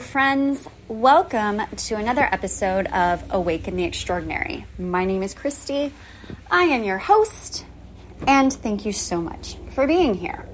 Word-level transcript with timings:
Friends. 0.00 0.66
Welcome 0.86 1.60
to 1.76 1.96
another 1.96 2.22
episode 2.22 2.86
of 2.88 3.22
Awaken 3.30 3.76
the 3.76 3.84
Extraordinary. 3.84 4.64
My 4.78 5.04
name 5.04 5.22
is 5.22 5.34
Kristi. 5.34 5.90
I 6.50 6.64
am 6.64 6.84
your 6.84 6.98
host, 6.98 7.64
and 8.26 8.52
thank 8.52 8.86
you 8.86 8.92
so 8.92 9.20
much 9.20 9.56
for 9.70 9.86
being 9.86 10.14
here. 10.14 10.46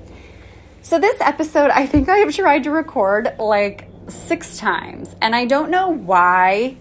So, 0.83 0.99
this 0.99 1.21
episode, 1.21 1.71
I 1.71 1.87
think 1.87 2.09
I 2.09 2.19
have 2.19 2.35
tried 2.35 2.65
to 2.65 2.71
record 2.71 3.35
like 3.39 3.89
six 4.09 4.57
times, 4.57 5.15
and 5.21 5.37
I 5.37 5.45
don't 5.45 5.71
know 5.71 5.91
why 5.91 6.77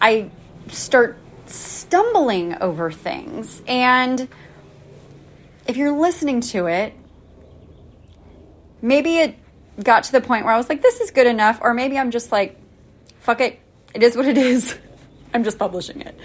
I 0.00 0.30
start 0.68 1.18
stumbling 1.46 2.60
over 2.60 2.90
things. 2.90 3.62
And 3.68 4.28
if 5.66 5.76
you're 5.76 5.96
listening 5.96 6.40
to 6.42 6.66
it, 6.66 6.94
maybe 8.82 9.18
it 9.18 9.36
got 9.82 10.04
to 10.04 10.12
the 10.12 10.20
point 10.20 10.44
where 10.44 10.54
I 10.54 10.56
was 10.56 10.68
like, 10.68 10.82
this 10.82 11.00
is 11.00 11.10
good 11.10 11.26
enough. 11.26 11.58
Or 11.62 11.74
maybe 11.74 11.98
I'm 11.98 12.10
just 12.10 12.32
like, 12.32 12.58
fuck 13.20 13.40
it. 13.40 13.60
It 13.94 14.02
is 14.02 14.16
what 14.16 14.26
it 14.26 14.38
is. 14.38 14.76
I'm 15.34 15.44
just 15.44 15.58
publishing 15.58 16.00
it. 16.00 16.18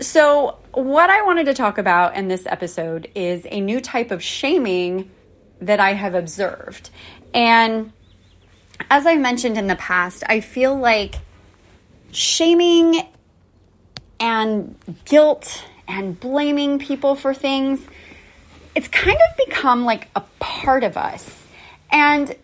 So, 0.00 0.58
what 0.72 1.10
I 1.10 1.22
wanted 1.22 1.46
to 1.46 1.54
talk 1.54 1.76
about 1.78 2.14
in 2.14 2.28
this 2.28 2.46
episode 2.46 3.10
is 3.14 3.46
a 3.50 3.60
new 3.60 3.80
type 3.80 4.12
of 4.12 4.22
shaming 4.22 5.10
that 5.60 5.80
I 5.80 5.94
have 5.94 6.14
observed. 6.14 6.90
And 7.34 7.92
as 8.90 9.06
I 9.06 9.16
mentioned 9.16 9.58
in 9.58 9.66
the 9.66 9.76
past, 9.76 10.22
I 10.28 10.40
feel 10.40 10.76
like 10.76 11.16
shaming 12.12 13.08
and 14.20 14.76
guilt 15.04 15.64
and 15.86 16.18
blaming 16.18 16.78
people 16.78 17.14
for 17.14 17.34
things, 17.34 17.80
it's 18.74 18.88
kind 18.88 19.16
of 19.16 19.46
become 19.46 19.84
like 19.84 20.08
a 20.14 20.22
part 20.38 20.84
of 20.84 20.96
us. 20.96 21.42
And 21.90 22.36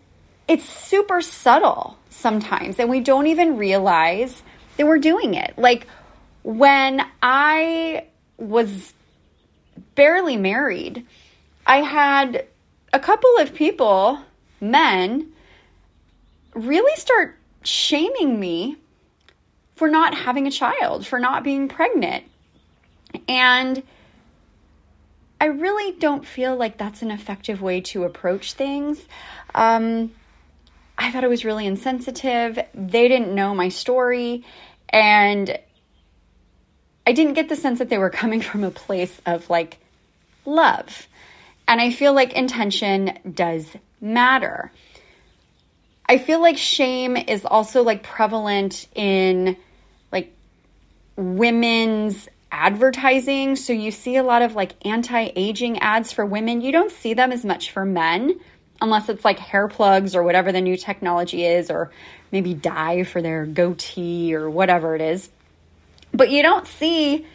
it's 0.47 0.65
super 0.65 1.21
subtle 1.21 1.97
sometimes, 2.09 2.79
and 2.79 2.89
we 2.89 2.99
don't 2.99 3.27
even 3.27 3.57
realize 3.57 4.43
that 4.77 4.85
we're 4.85 4.99
doing 4.99 5.33
it. 5.33 5.53
Like 5.57 5.87
when 6.43 7.01
I 7.21 8.05
was 8.37 8.93
barely 9.95 10.37
married, 10.37 11.05
I 11.65 11.77
had 11.77 12.45
a 12.93 12.99
couple 12.99 13.37
of 13.39 13.53
people, 13.53 14.19
men, 14.61 15.31
really 16.53 16.95
start 16.97 17.37
shaming 17.63 18.39
me 18.39 18.77
for 19.75 19.89
not 19.89 20.15
having 20.15 20.47
a 20.47 20.51
child, 20.51 21.05
for 21.05 21.19
not 21.19 21.43
being 21.43 21.67
pregnant. 21.67 22.23
And 23.27 23.81
I 25.39 25.45
really 25.45 25.97
don't 25.97 26.25
feel 26.25 26.55
like 26.55 26.77
that's 26.77 27.01
an 27.01 27.11
effective 27.11 27.61
way 27.61 27.81
to 27.81 28.03
approach 28.03 28.53
things. 28.53 29.03
Um, 29.53 30.11
I 30.97 31.11
thought 31.11 31.23
it 31.23 31.29
was 31.29 31.45
really 31.45 31.65
insensitive. 31.65 32.57
They 32.73 33.07
didn't 33.07 33.33
know 33.33 33.53
my 33.53 33.69
story. 33.69 34.45
And 34.89 35.57
I 37.05 37.11
didn't 37.11 37.33
get 37.33 37.49
the 37.49 37.55
sense 37.55 37.79
that 37.79 37.89
they 37.89 37.97
were 37.97 38.09
coming 38.09 38.41
from 38.41 38.63
a 38.63 38.71
place 38.71 39.19
of 39.25 39.49
like 39.49 39.77
love. 40.45 41.07
And 41.67 41.81
I 41.81 41.91
feel 41.91 42.13
like 42.13 42.33
intention 42.33 43.17
does 43.33 43.67
matter. 43.99 44.71
I 46.07 46.17
feel 46.19 46.39
like 46.39 46.57
shame 46.57 47.17
is 47.17 47.45
also 47.45 47.83
like 47.83 48.03
prevalent 48.03 48.87
in 48.93 49.57
like 50.11 50.31
women's 51.15 52.29
advertising. 52.51 53.55
So 53.55 53.73
you 53.73 53.91
see 53.91 54.15
a 54.15 54.23
lot 54.23 54.43
of 54.43 54.55
like 54.55 54.73
anti 54.85 55.31
aging 55.35 55.79
ads 55.79 56.11
for 56.11 56.25
women. 56.25 56.61
You 56.61 56.71
don't 56.71 56.91
see 56.91 57.15
them 57.15 57.31
as 57.31 57.43
much 57.43 57.71
for 57.71 57.85
men 57.85 58.39
unless 58.81 59.09
it's 59.09 59.25
like 59.25 59.39
hair 59.39 59.67
plugs 59.67 60.15
or 60.15 60.23
whatever 60.23 60.51
the 60.51 60.61
new 60.61 60.77
technology 60.77 61.45
is, 61.45 61.71
or 61.71 61.91
maybe 62.31 62.53
dye 62.53 63.03
for 63.03 63.21
their 63.21 63.45
goatee 63.45 64.35
or 64.35 64.49
whatever 64.49 64.95
it 64.95 65.01
is. 65.01 65.29
But 66.13 66.29
you 66.29 66.41
don't 66.43 66.67
see 66.67 67.25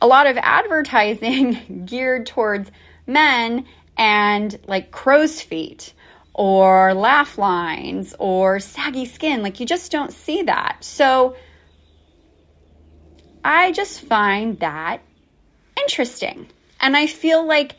a 0.00 0.06
lot 0.06 0.26
of 0.26 0.36
advertising 0.36 1.84
geared 1.86 2.26
towards 2.26 2.70
men 3.06 3.66
and 3.96 4.58
like 4.66 4.90
crow's 4.90 5.40
feet 5.40 5.92
or 6.34 6.92
laugh 6.92 7.38
lines 7.38 8.14
or 8.18 8.60
saggy 8.60 9.06
skin. 9.06 9.42
Like 9.42 9.58
you 9.60 9.66
just 9.66 9.90
don't 9.90 10.12
see 10.12 10.42
that. 10.42 10.84
So 10.84 11.36
I 13.42 13.72
just 13.72 14.02
find 14.02 14.58
that 14.60 15.00
interesting. 15.80 16.46
And 16.80 16.96
I 16.96 17.06
feel 17.06 17.46
like 17.46 17.76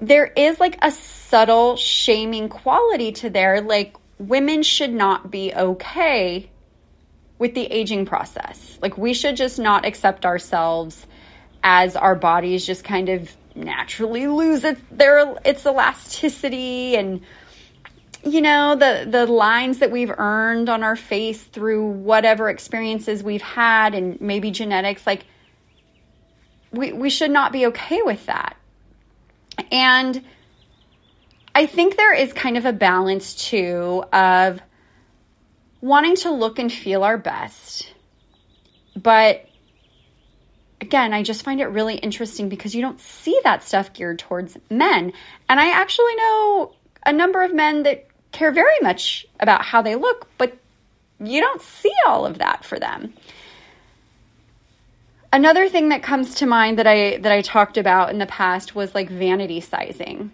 there 0.00 0.26
is 0.26 0.58
like 0.60 0.78
a 0.82 0.90
subtle 0.90 1.76
shaming 1.76 2.48
quality 2.48 3.12
to 3.12 3.30
there. 3.30 3.60
Like 3.60 3.96
women 4.18 4.62
should 4.62 4.92
not 4.92 5.30
be 5.30 5.52
okay 5.54 6.50
with 7.38 7.54
the 7.54 7.64
aging 7.66 8.06
process. 8.06 8.78
Like 8.80 8.96
we 8.96 9.14
should 9.14 9.36
just 9.36 9.58
not 9.58 9.84
accept 9.84 10.24
ourselves 10.24 11.06
as 11.62 11.96
our 11.96 12.14
bodies 12.14 12.66
just 12.66 12.84
kind 12.84 13.08
of 13.08 13.34
naturally 13.54 14.26
lose 14.26 14.64
it, 14.64 14.78
their 14.96 15.36
its 15.44 15.64
elasticity 15.64 16.96
and 16.96 17.20
you 18.24 18.40
know 18.40 18.74
the 18.74 19.06
the 19.08 19.26
lines 19.26 19.78
that 19.78 19.90
we've 19.90 20.10
earned 20.10 20.68
on 20.68 20.82
our 20.82 20.96
face 20.96 21.40
through 21.40 21.86
whatever 21.86 22.48
experiences 22.48 23.22
we've 23.22 23.42
had 23.42 23.94
and 23.94 24.20
maybe 24.20 24.50
genetics 24.50 25.06
like 25.06 25.24
we 26.72 26.92
we 26.92 27.10
should 27.10 27.30
not 27.30 27.52
be 27.52 27.66
okay 27.66 28.02
with 28.02 28.26
that 28.26 28.56
and 29.70 30.24
I 31.54 31.66
think 31.66 31.96
there 31.96 32.14
is 32.14 32.32
kind 32.32 32.56
of 32.56 32.66
a 32.66 32.72
balance 32.72 33.34
too 33.34 34.04
of 34.12 34.60
wanting 35.80 36.16
to 36.16 36.30
look 36.30 36.58
and 36.58 36.72
feel 36.72 37.04
our 37.04 37.18
best. 37.18 37.92
But 38.96 39.46
again, 40.80 41.12
I 41.12 41.22
just 41.22 41.44
find 41.44 41.60
it 41.60 41.66
really 41.66 41.96
interesting 41.96 42.48
because 42.48 42.74
you 42.74 42.82
don't 42.82 43.00
see 43.00 43.38
that 43.44 43.62
stuff 43.62 43.92
geared 43.92 44.18
towards 44.18 44.56
men. 44.70 45.12
And 45.48 45.60
I 45.60 45.70
actually 45.70 46.14
know 46.16 46.74
a 47.06 47.12
number 47.12 47.42
of 47.42 47.54
men 47.54 47.84
that 47.84 48.06
care 48.32 48.50
very 48.50 48.78
much 48.82 49.26
about 49.40 49.64
how 49.64 49.82
they 49.82 49.94
look, 49.94 50.28
but 50.38 50.56
you 51.20 51.40
don't 51.40 51.62
see 51.62 51.92
all 52.06 52.26
of 52.26 52.38
that 52.38 52.64
for 52.64 52.78
them. 52.78 53.14
Another 55.34 55.68
thing 55.68 55.88
that 55.88 56.00
comes 56.00 56.36
to 56.36 56.46
mind 56.46 56.78
that 56.78 56.86
I 56.86 57.16
that 57.16 57.32
I 57.32 57.42
talked 57.42 57.76
about 57.76 58.10
in 58.10 58.18
the 58.18 58.26
past 58.26 58.76
was 58.76 58.94
like 58.94 59.10
vanity 59.10 59.60
sizing. 59.60 60.30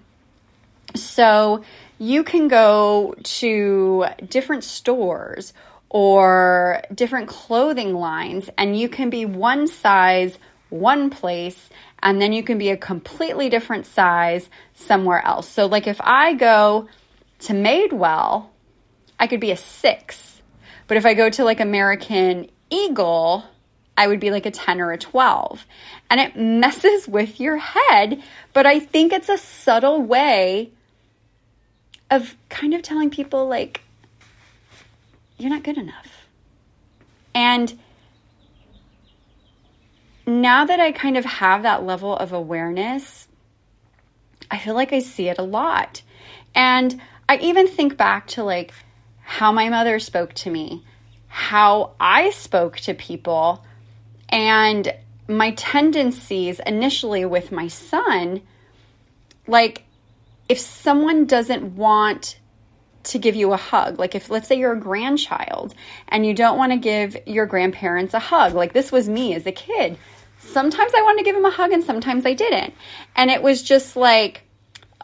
So 0.94 1.65
you 1.99 2.22
can 2.22 2.49
go 2.49 3.15
to 3.41 4.05
different 4.28 4.62
stores 4.62 5.55
or 5.88 6.83
different 6.94 7.28
clothing 7.28 7.94
lines 7.94 8.50
and 8.59 8.78
you 8.78 8.91
can 8.91 9.09
be 9.09 9.25
one 9.25 9.69
size 9.69 10.37
one 10.69 11.09
place 11.09 11.71
and 12.03 12.21
then 12.21 12.34
you 12.34 12.43
can 12.43 12.59
be 12.59 12.69
a 12.69 12.77
completely 12.77 13.49
different 13.49 13.87
size 13.87 14.50
somewhere 14.75 15.25
else. 15.25 15.49
So 15.49 15.65
like 15.65 15.87
if 15.87 15.99
I 16.03 16.34
go 16.34 16.91
to 17.38 17.55
Madewell, 17.55 18.49
I 19.19 19.27
could 19.28 19.41
be 19.41 19.50
a 19.50 19.56
6. 19.56 20.43
But 20.88 20.99
if 20.99 21.06
I 21.06 21.15
go 21.15 21.31
to 21.31 21.43
like 21.43 21.61
American 21.61 22.50
Eagle, 22.69 23.47
I 24.00 24.06
would 24.06 24.19
be 24.19 24.31
like 24.31 24.47
a 24.47 24.50
10 24.50 24.81
or 24.81 24.93
a 24.93 24.97
12. 24.97 25.66
And 26.09 26.19
it 26.19 26.34
messes 26.34 27.06
with 27.06 27.38
your 27.38 27.59
head, 27.59 28.22
but 28.55 28.65
I 28.65 28.81
think 28.81 29.12
it's 29.12 29.28
a 29.28 29.37
subtle 29.37 30.00
way 30.00 30.71
of 32.11 32.34
kind 32.49 32.72
of 32.72 32.81
telling 32.81 33.11
people, 33.11 33.47
like, 33.47 33.83
you're 35.37 35.50
not 35.50 35.65
good 35.65 35.77
enough. 35.77 36.25
And 37.34 37.78
now 40.27 40.65
that 40.65 40.81
I 40.81 40.93
kind 40.93 41.19
of 41.19 41.27
have 41.27 41.62
that 41.65 41.84
level 41.84 42.17
of 42.17 42.32
awareness, 42.32 43.28
I 44.50 44.56
feel 44.56 44.75
like 44.75 44.94
I 44.94 45.00
see 45.00 45.28
it 45.28 45.38
a 45.38 45.43
lot. 45.43 46.00
And 46.55 47.03
I 47.28 47.37
even 47.37 47.69
think 47.69 47.99
back 47.99 48.28
to 48.28 48.44
like 48.44 48.72
how 49.21 49.53
my 49.53 49.69
mother 49.69 49.99
spoke 49.99 50.32
to 50.37 50.50
me, 50.50 50.87
how 51.29 51.93
I 52.00 52.31
spoke 52.31 52.79
to 52.79 52.94
people 52.94 53.62
and 54.31 54.94
my 55.29 55.53
tendencies 55.53 56.61
initially 56.67 57.25
with 57.25 57.53
my 57.53 57.69
son, 57.69 58.43
like 59.47 59.85
if 60.49 60.59
someone 60.59 61.27
doesn't 61.27 61.77
want 61.77 62.38
to 63.03 63.19
give 63.19 63.35
you 63.35 63.53
a 63.53 63.56
hug, 63.56 63.99
like 63.99 64.15
if 64.15 64.31
let's 64.31 64.49
say 64.49 64.56
you're 64.56 64.73
a 64.73 64.81
grandchild 64.81 65.75
and 66.09 66.27
you 66.27 66.35
don't 66.35 66.59
want 66.59 66.73
to 66.73 66.79
give 66.79 67.17
your 67.27 67.47
grandparents 67.47 68.15
a 68.15 68.19
hug, 68.19 68.55
like 68.55 68.73
this 68.73 68.93
was 68.93 69.09
me 69.09 69.35
as 69.35 69.47
a 69.47 69.53
kid. 69.53 69.97
Sometimes 70.38 70.93
I 70.94 71.03
wanted 71.03 71.19
to 71.19 71.25
give 71.25 71.37
him 71.37 71.44
a 71.44 71.50
hug 71.50 71.73
and 71.73 71.85
sometimes 71.85 72.26
I 72.26 72.35
didn't. 72.35 72.75
And 73.15 73.31
it 73.31 73.43
was 73.43 73.62
just 73.62 73.94
like, 73.94 74.43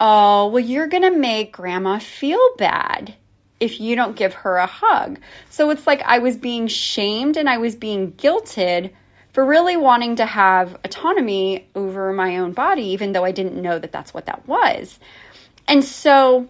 oh, 0.00 0.48
well, 0.48 0.64
you're 0.64 0.88
going 0.88 1.02
to 1.02 1.16
make 1.16 1.52
grandma 1.52 1.98
feel 1.98 2.54
bad 2.58 3.14
if 3.60 3.80
you 3.80 3.96
don't 3.96 4.16
give 4.16 4.34
her 4.34 4.56
a 4.56 4.66
hug. 4.66 5.18
So 5.50 5.70
it's 5.70 5.86
like 5.86 6.02
I 6.02 6.18
was 6.18 6.36
being 6.36 6.66
shamed 6.66 7.36
and 7.36 7.48
I 7.48 7.58
was 7.58 7.76
being 7.76 8.12
guilted 8.12 8.90
for 9.36 9.44
really 9.44 9.76
wanting 9.76 10.16
to 10.16 10.24
have 10.24 10.78
autonomy 10.82 11.68
over 11.74 12.10
my 12.10 12.38
own 12.38 12.52
body, 12.52 12.84
even 12.84 13.12
though 13.12 13.22
I 13.22 13.32
didn't 13.32 13.60
know 13.60 13.78
that 13.78 13.92
that's 13.92 14.14
what 14.14 14.24
that 14.24 14.48
was. 14.48 14.98
And 15.68 15.84
so 15.84 16.48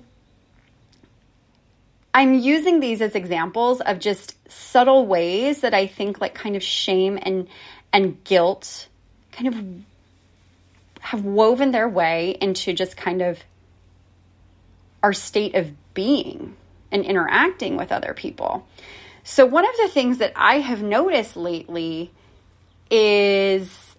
I'm 2.14 2.34
using 2.34 2.78
these 2.78 3.02
as 3.02 3.16
examples 3.16 3.80
of 3.80 3.98
just 3.98 4.36
subtle 4.48 5.04
ways 5.04 5.62
that 5.62 5.74
I 5.74 5.88
think 5.88 6.20
like 6.20 6.36
kind 6.36 6.54
of 6.54 6.62
shame 6.62 7.18
and 7.20 7.48
and 7.92 8.22
guilt 8.22 8.86
kind 9.32 9.48
of 9.48 11.00
have 11.00 11.24
woven 11.24 11.72
their 11.72 11.88
way 11.88 12.38
into 12.40 12.72
just 12.72 12.96
kind 12.96 13.20
of 13.20 13.40
our 15.02 15.12
state 15.12 15.56
of 15.56 15.72
being 15.92 16.54
and 16.92 17.04
interacting 17.04 17.76
with 17.76 17.90
other 17.90 18.14
people. 18.14 18.64
So, 19.24 19.44
one 19.44 19.68
of 19.68 19.76
the 19.76 19.88
things 19.88 20.18
that 20.18 20.34
I 20.36 20.60
have 20.60 20.84
noticed 20.84 21.36
lately 21.36 22.12
is 22.90 23.96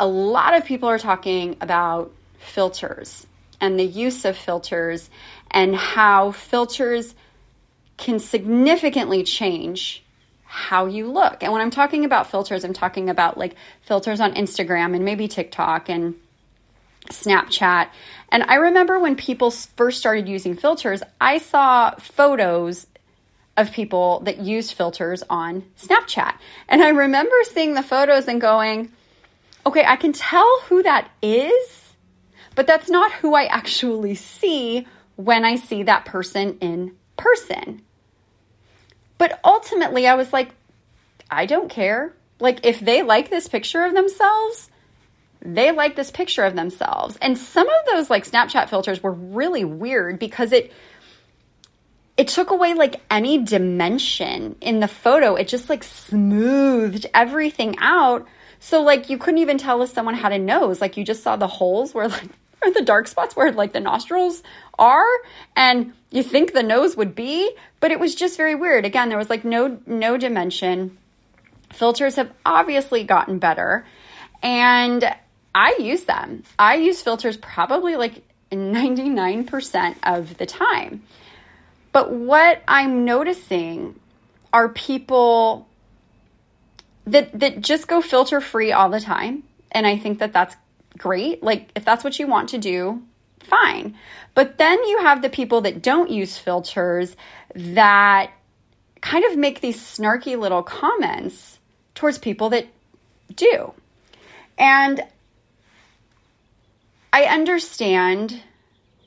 a 0.00 0.06
lot 0.06 0.54
of 0.54 0.64
people 0.64 0.88
are 0.88 0.98
talking 0.98 1.56
about 1.60 2.12
filters 2.38 3.26
and 3.60 3.78
the 3.78 3.84
use 3.84 4.24
of 4.24 4.36
filters 4.36 5.08
and 5.50 5.76
how 5.76 6.32
filters 6.32 7.14
can 7.96 8.18
significantly 8.18 9.22
change 9.22 10.02
how 10.44 10.86
you 10.86 11.10
look. 11.10 11.42
And 11.42 11.52
when 11.52 11.62
I'm 11.62 11.70
talking 11.70 12.04
about 12.04 12.30
filters, 12.30 12.64
I'm 12.64 12.72
talking 12.72 13.08
about 13.08 13.38
like 13.38 13.54
filters 13.82 14.20
on 14.20 14.34
Instagram 14.34 14.94
and 14.94 15.04
maybe 15.04 15.28
TikTok 15.28 15.88
and 15.88 16.14
Snapchat. 17.08 17.88
And 18.30 18.42
I 18.42 18.56
remember 18.56 18.98
when 18.98 19.16
people 19.16 19.50
first 19.50 19.98
started 19.98 20.28
using 20.28 20.56
filters, 20.56 21.02
I 21.20 21.38
saw 21.38 21.92
photos 21.92 22.86
of 23.56 23.72
people 23.72 24.20
that 24.20 24.40
used 24.40 24.72
filters 24.72 25.22
on 25.28 25.64
Snapchat. 25.78 26.34
And 26.68 26.82
I 26.82 26.88
remember 26.88 27.36
seeing 27.44 27.74
the 27.74 27.82
photos 27.82 28.28
and 28.28 28.40
going, 28.40 28.92
okay, 29.66 29.84
I 29.84 29.96
can 29.96 30.12
tell 30.12 30.60
who 30.62 30.82
that 30.82 31.10
is, 31.20 31.94
but 32.54 32.66
that's 32.66 32.88
not 32.88 33.12
who 33.12 33.34
I 33.34 33.44
actually 33.44 34.14
see 34.14 34.86
when 35.16 35.44
I 35.44 35.56
see 35.56 35.82
that 35.84 36.04
person 36.04 36.58
in 36.60 36.96
person. 37.16 37.82
But 39.18 39.38
ultimately, 39.44 40.06
I 40.06 40.14
was 40.14 40.32
like, 40.32 40.50
I 41.30 41.46
don't 41.46 41.68
care. 41.68 42.12
Like, 42.40 42.66
if 42.66 42.80
they 42.80 43.02
like 43.02 43.30
this 43.30 43.46
picture 43.46 43.84
of 43.84 43.94
themselves, 43.94 44.70
they 45.44 45.72
like 45.72 45.94
this 45.94 46.10
picture 46.10 46.44
of 46.44 46.54
themselves. 46.54 47.16
And 47.20 47.36
some 47.36 47.68
of 47.68 47.86
those 47.92 48.10
like 48.10 48.28
Snapchat 48.28 48.68
filters 48.68 49.02
were 49.02 49.12
really 49.12 49.64
weird 49.64 50.18
because 50.18 50.52
it 50.52 50.72
it 52.16 52.28
took 52.28 52.50
away 52.50 52.74
like 52.74 53.00
any 53.10 53.38
dimension 53.38 54.56
in 54.60 54.80
the 54.80 54.88
photo. 54.88 55.34
It 55.34 55.48
just 55.48 55.68
like 55.68 55.82
smoothed 55.82 57.06
everything 57.14 57.76
out. 57.78 58.26
So 58.60 58.82
like 58.82 59.08
you 59.10 59.18
couldn't 59.18 59.40
even 59.40 59.58
tell 59.58 59.82
if 59.82 59.90
someone 59.90 60.14
had 60.14 60.32
a 60.32 60.38
nose. 60.38 60.80
Like 60.80 60.96
you 60.96 61.04
just 61.04 61.22
saw 61.22 61.36
the 61.36 61.46
holes 61.46 61.94
where 61.94 62.08
like 62.08 62.28
or 62.64 62.70
the 62.70 62.82
dark 62.82 63.08
spots 63.08 63.34
where 63.34 63.50
like 63.50 63.72
the 63.72 63.80
nostrils 63.80 64.42
are 64.78 65.08
and 65.56 65.92
you 66.10 66.22
think 66.22 66.52
the 66.52 66.62
nose 66.62 66.96
would 66.96 67.14
be, 67.14 67.50
but 67.80 67.90
it 67.90 67.98
was 67.98 68.14
just 68.14 68.36
very 68.36 68.54
weird. 68.54 68.84
Again, 68.84 69.08
there 69.08 69.18
was 69.18 69.30
like 69.30 69.44
no 69.44 69.78
no 69.86 70.16
dimension. 70.16 70.98
Filters 71.72 72.16
have 72.16 72.30
obviously 72.44 73.04
gotten 73.04 73.38
better 73.38 73.86
and 74.42 75.04
I 75.54 75.76
use 75.78 76.04
them. 76.04 76.44
I 76.58 76.76
use 76.76 77.00
filters 77.00 77.36
probably 77.36 77.96
like 77.96 78.22
99% 78.50 79.96
of 80.02 80.36
the 80.36 80.46
time. 80.46 81.02
But 81.92 82.12
what 82.12 82.62
I'm 82.66 83.04
noticing 83.04 83.98
are 84.52 84.68
people 84.68 85.68
that 87.06 87.38
that 87.38 87.60
just 87.60 87.88
go 87.88 88.00
filter 88.00 88.40
free 88.40 88.72
all 88.72 88.88
the 88.88 89.00
time 89.00 89.42
and 89.72 89.86
I 89.86 89.98
think 89.98 90.18
that 90.20 90.32
that's 90.32 90.56
great. 90.96 91.42
Like 91.42 91.70
if 91.74 91.84
that's 91.84 92.04
what 92.04 92.18
you 92.18 92.26
want 92.26 92.50
to 92.50 92.58
do, 92.58 93.02
fine. 93.40 93.96
But 94.34 94.58
then 94.58 94.82
you 94.84 94.98
have 95.00 95.22
the 95.22 95.28
people 95.28 95.62
that 95.62 95.82
don't 95.82 96.10
use 96.10 96.38
filters 96.38 97.16
that 97.54 98.30
kind 99.00 99.24
of 99.24 99.36
make 99.36 99.60
these 99.60 99.80
snarky 99.80 100.38
little 100.38 100.62
comments 100.62 101.58
towards 101.94 102.18
people 102.18 102.50
that 102.50 102.66
do. 103.34 103.72
And 104.58 105.02
I 107.12 107.24
understand 107.24 108.42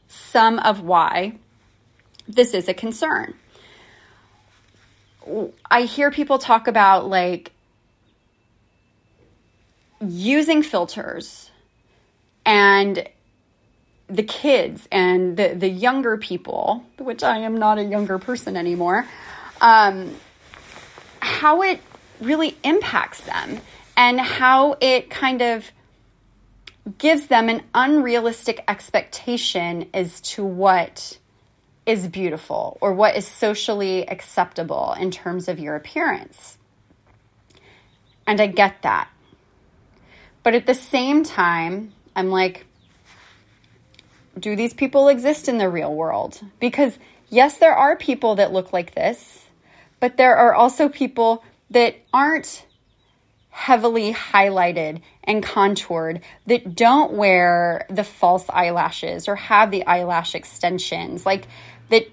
some 0.08 0.60
of 0.60 0.81
why 0.81 1.38
this 2.27 2.54
is 2.54 2.68
a 2.68 2.74
concern. 2.74 3.33
I 5.69 5.83
hear 5.83 6.12
people 6.12 6.38
talk 6.38 6.68
about 6.68 7.10
like 7.10 7.51
using 10.01 10.62
filters 10.62 11.50
and 12.45 13.07
the 14.07 14.24
kids 14.24 14.88
and 14.92 15.36
the, 15.36 15.56
the 15.56 15.69
younger 15.69 16.18
people, 16.18 16.83
which 17.00 17.24
I 17.24 17.39
am 17.39 17.57
not 17.57 17.80
a 17.80 17.83
younger 17.83 18.19
person 18.19 18.56
anymore, 18.56 19.07
um, 19.62 20.13
how 21.19 21.63
it 21.63 21.81
really 22.21 22.56
impacts 22.63 23.21
them 23.21 23.60
and 23.98 24.19
how 24.19 24.78
it 24.80 25.10
kind 25.10 25.42
of 25.42 25.71
gives 27.00 27.28
them 27.28 27.50
an 27.50 27.63
unrealistic 27.74 28.63
expectation 28.68 29.89
as 29.94 30.21
to 30.21 30.45
what 30.45 31.18
is 31.86 32.08
beautiful 32.08 32.78
or 32.82 32.94
what 32.94 33.16
is 33.16 33.28
socially 33.28 34.08
acceptable 34.10 34.96
in 35.00 35.12
terms 35.12 35.48
of 35.48 35.60
your 35.60 35.76
appearance. 35.76 36.58
And 38.26 38.42
I 38.42 38.48
get 38.48 38.82
that. 38.82 39.10
But 40.42 40.56
at 40.56 40.66
the 40.66 40.74
same 40.74 41.24
time, 41.24 41.94
I'm 42.16 42.30
like, 42.30 42.66
do 44.38 44.56
these 44.56 44.74
people 44.74 45.08
exist 45.10 45.48
in 45.48 45.58
the 45.58 45.70
real 45.70 45.94
world? 45.94 46.42
Because 46.60 46.98
yes, 47.30 47.58
there 47.58 47.76
are 47.76 47.96
people 47.96 48.36
that 48.36 48.52
look 48.52 48.74
like 48.74 48.96
this, 48.96 49.46
but 50.00 50.18
there 50.18 50.36
are 50.36 50.54
also 50.54 50.90
people 50.90 51.44
that 51.70 51.96
aren't 52.14 52.66
heavily 53.50 54.14
highlighted 54.14 55.02
and 55.24 55.42
contoured 55.42 56.22
that 56.46 56.76
don't 56.76 57.14
wear 57.14 57.86
the 57.90 58.04
false 58.04 58.46
eyelashes 58.50 59.30
or 59.30 59.36
have 59.38 59.72
the 59.72 59.86
eyelash 59.88 60.36
extensions 60.36 61.26
like 61.26 61.48
that 61.90 62.08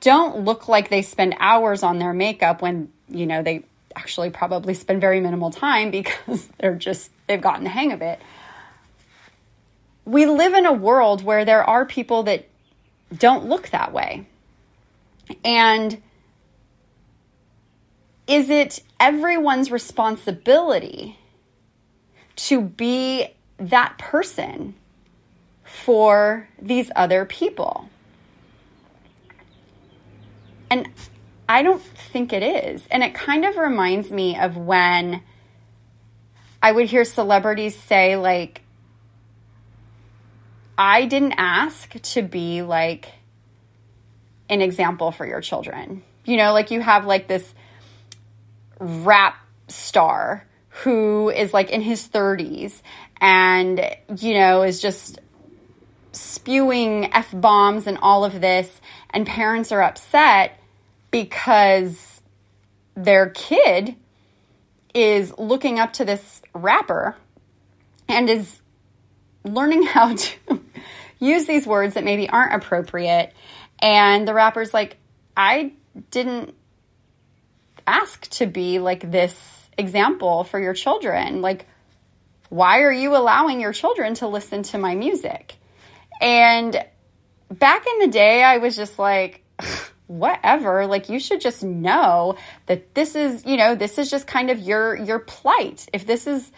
don't 0.00 0.44
look 0.44 0.68
like 0.68 0.90
they 0.90 1.02
spend 1.02 1.34
hours 1.38 1.82
on 1.82 1.98
their 1.98 2.12
makeup 2.12 2.62
when 2.62 2.90
you 3.08 3.26
know 3.26 3.42
they 3.42 3.64
actually 3.96 4.30
probably 4.30 4.74
spend 4.74 5.00
very 5.00 5.20
minimal 5.20 5.50
time 5.50 5.90
because 5.92 6.48
they're 6.58 6.74
just 6.74 7.10
they've 7.26 7.40
gotten 7.40 7.64
the 7.64 7.70
hang 7.70 7.92
of 7.92 8.02
it 8.02 8.20
we 10.04 10.26
live 10.26 10.54
in 10.54 10.66
a 10.66 10.72
world 10.72 11.24
where 11.24 11.44
there 11.44 11.64
are 11.64 11.86
people 11.86 12.24
that 12.24 12.46
don't 13.16 13.46
look 13.46 13.70
that 13.70 13.92
way. 13.92 14.26
And 15.44 16.02
is 18.26 18.50
it 18.50 18.82
everyone's 19.00 19.70
responsibility 19.70 21.18
to 22.36 22.60
be 22.60 23.28
that 23.58 23.96
person 23.98 24.74
for 25.64 26.48
these 26.60 26.90
other 26.94 27.24
people? 27.24 27.88
And 30.70 30.88
I 31.48 31.62
don't 31.62 31.82
think 31.82 32.32
it 32.32 32.42
is. 32.42 32.82
And 32.90 33.02
it 33.02 33.14
kind 33.14 33.44
of 33.44 33.56
reminds 33.56 34.10
me 34.10 34.38
of 34.38 34.56
when 34.56 35.22
I 36.62 36.72
would 36.72 36.86
hear 36.86 37.04
celebrities 37.04 37.76
say, 37.76 38.16
like, 38.16 38.62
I 40.76 41.04
didn't 41.06 41.34
ask 41.36 41.92
to 42.14 42.22
be 42.22 42.62
like 42.62 43.12
an 44.48 44.60
example 44.60 45.12
for 45.12 45.26
your 45.26 45.40
children. 45.40 46.02
You 46.24 46.36
know, 46.36 46.52
like 46.52 46.70
you 46.70 46.80
have 46.80 47.06
like 47.06 47.28
this 47.28 47.54
rap 48.80 49.36
star 49.68 50.46
who 50.68 51.30
is 51.30 51.52
like 51.52 51.70
in 51.70 51.80
his 51.80 52.08
30s 52.08 52.82
and, 53.20 53.80
you 54.18 54.34
know, 54.34 54.62
is 54.62 54.80
just 54.80 55.20
spewing 56.14 57.12
F 57.12 57.30
bombs 57.32 57.86
and 57.86 57.98
all 57.98 58.24
of 58.24 58.40
this, 58.40 58.80
and 59.10 59.26
parents 59.26 59.72
are 59.72 59.82
upset 59.82 60.58
because 61.10 62.22
their 62.94 63.28
kid 63.30 63.96
is 64.94 65.32
looking 65.38 65.78
up 65.78 65.92
to 65.94 66.04
this 66.04 66.40
rapper 66.54 67.16
and 68.08 68.30
is 68.30 68.60
learning 69.44 69.82
how 69.86 70.14
to 70.14 70.60
use 71.18 71.46
these 71.46 71.66
words 71.66 71.94
that 71.94 72.04
maybe 72.04 72.28
aren't 72.28 72.54
appropriate. 72.54 73.32
And 73.80 74.26
the 74.26 74.34
rapper's 74.34 74.72
like, 74.72 74.96
I 75.36 75.72
didn't 76.10 76.54
ask 77.86 78.28
to 78.30 78.46
be 78.46 78.78
like 78.78 79.10
this 79.10 79.68
example 79.76 80.44
for 80.44 80.60
your 80.60 80.74
children. 80.74 81.42
Like, 81.42 81.66
why 82.48 82.80
are 82.82 82.92
you 82.92 83.16
allowing 83.16 83.60
your 83.60 83.72
children 83.72 84.14
to 84.14 84.28
listen 84.28 84.62
to 84.64 84.78
my 84.78 84.94
music? 84.94 85.56
And 86.20 86.84
back 87.50 87.86
in 87.86 87.98
the 88.00 88.08
day, 88.08 88.42
I 88.42 88.58
was 88.58 88.76
just 88.76 88.98
like, 88.98 89.42
whatever 90.06 90.86
like 90.86 91.08
you 91.08 91.18
should 91.18 91.40
just 91.40 91.62
know 91.62 92.36
that 92.66 92.94
this 92.94 93.14
is 93.14 93.42
you 93.46 93.56
know 93.56 93.74
this 93.74 93.96
is 93.96 94.10
just 94.10 94.26
kind 94.26 94.50
of 94.50 94.58
your 94.58 94.94
your 94.94 95.18
plight 95.18 95.88
if 95.94 96.06
this 96.06 96.26
is 96.26 96.52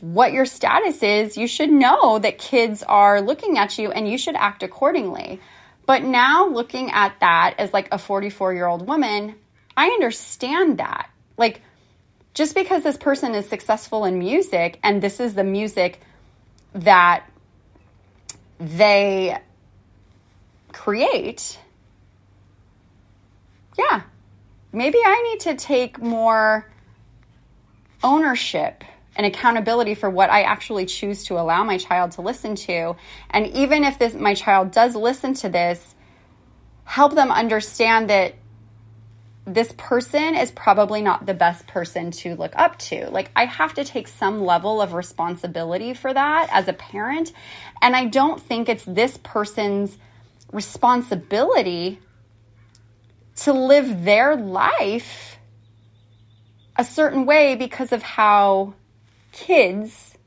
what 0.00 0.32
your 0.32 0.44
status 0.44 1.02
is, 1.02 1.36
you 1.36 1.46
should 1.46 1.70
know 1.70 2.18
that 2.18 2.38
kids 2.38 2.82
are 2.82 3.20
looking 3.20 3.58
at 3.58 3.78
you 3.78 3.90
and 3.90 4.08
you 4.08 4.18
should 4.18 4.36
act 4.36 4.62
accordingly. 4.62 5.40
But 5.86 6.02
now 6.02 6.48
looking 6.48 6.90
at 6.90 7.18
that 7.20 7.54
as 7.58 7.72
like 7.72 7.88
a 7.92 7.98
44 7.98 8.54
year 8.54 8.66
old 8.66 8.86
woman, 8.86 9.36
I 9.76 9.86
understand 9.88 10.78
that. 10.78 11.10
Like, 11.36 11.62
just 12.34 12.54
because 12.54 12.82
this 12.82 12.96
person 12.96 13.34
is 13.34 13.48
successful 13.48 14.04
in 14.04 14.18
music 14.18 14.78
and 14.82 15.02
this 15.02 15.20
is 15.20 15.34
the 15.34 15.44
music 15.44 16.00
that 16.74 17.24
they 18.58 19.36
create, 20.72 21.58
yeah, 23.78 24.02
maybe 24.72 24.98
I 25.04 25.22
need 25.30 25.40
to 25.40 25.54
take 25.54 26.00
more 26.00 26.70
ownership 28.02 28.84
and 29.16 29.26
accountability 29.26 29.94
for 29.94 30.10
what 30.10 30.30
I 30.30 30.42
actually 30.42 30.86
choose 30.86 31.24
to 31.24 31.38
allow 31.38 31.64
my 31.64 31.78
child 31.78 32.12
to 32.12 32.22
listen 32.22 32.54
to. 32.54 32.96
And 33.30 33.46
even 33.48 33.84
if 33.84 33.98
this 33.98 34.14
my 34.14 34.34
child 34.34 34.70
does 34.70 34.94
listen 34.94 35.34
to 35.34 35.48
this, 35.48 35.94
help 36.84 37.14
them 37.14 37.30
understand 37.32 38.10
that 38.10 38.34
this 39.46 39.72
person 39.78 40.34
is 40.34 40.50
probably 40.50 41.00
not 41.00 41.24
the 41.24 41.32
best 41.32 41.68
person 41.68 42.10
to 42.10 42.34
look 42.34 42.52
up 42.56 42.76
to. 42.80 43.08
Like, 43.10 43.30
I 43.36 43.44
have 43.44 43.74
to 43.74 43.84
take 43.84 44.08
some 44.08 44.44
level 44.44 44.82
of 44.82 44.92
responsibility 44.92 45.94
for 45.94 46.12
that 46.12 46.48
as 46.50 46.66
a 46.66 46.72
parent. 46.72 47.32
And 47.80 47.94
I 47.94 48.06
don't 48.06 48.42
think 48.42 48.68
it's 48.68 48.84
this 48.84 49.18
person's 49.22 49.96
responsibility 50.52 52.00
to 53.36 53.52
live 53.52 54.04
their 54.04 54.34
life 54.36 55.38
a 56.76 56.84
certain 56.84 57.24
way 57.24 57.54
because 57.54 57.92
of 57.92 58.02
how 58.02 58.74
kids 59.30 60.18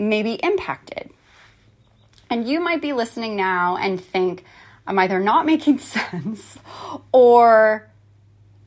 may 0.00 0.24
be 0.24 0.32
impacted. 0.34 1.10
And 2.28 2.48
you 2.48 2.60
might 2.60 2.82
be 2.82 2.92
listening 2.92 3.36
now 3.36 3.76
and 3.76 4.00
think, 4.00 4.44
I'm 4.86 4.98
either 4.98 5.20
not 5.20 5.46
making 5.46 5.78
sense 5.80 6.58
or 7.12 7.88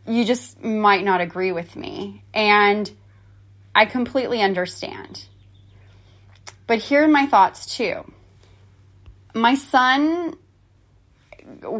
you 0.08 0.26
just 0.26 0.64
might 0.64 1.04
not 1.04 1.22
agree 1.22 1.52
with 1.52 1.76
me. 1.76 2.24
And 2.34 2.92
I 3.76 3.86
completely 3.86 4.42
understand. 4.42 5.26
But 6.68 6.80
here 6.80 7.04
are 7.04 7.08
my 7.08 7.26
thoughts 7.26 7.76
too. 7.76 8.12
My 9.34 9.56
son 9.56 10.36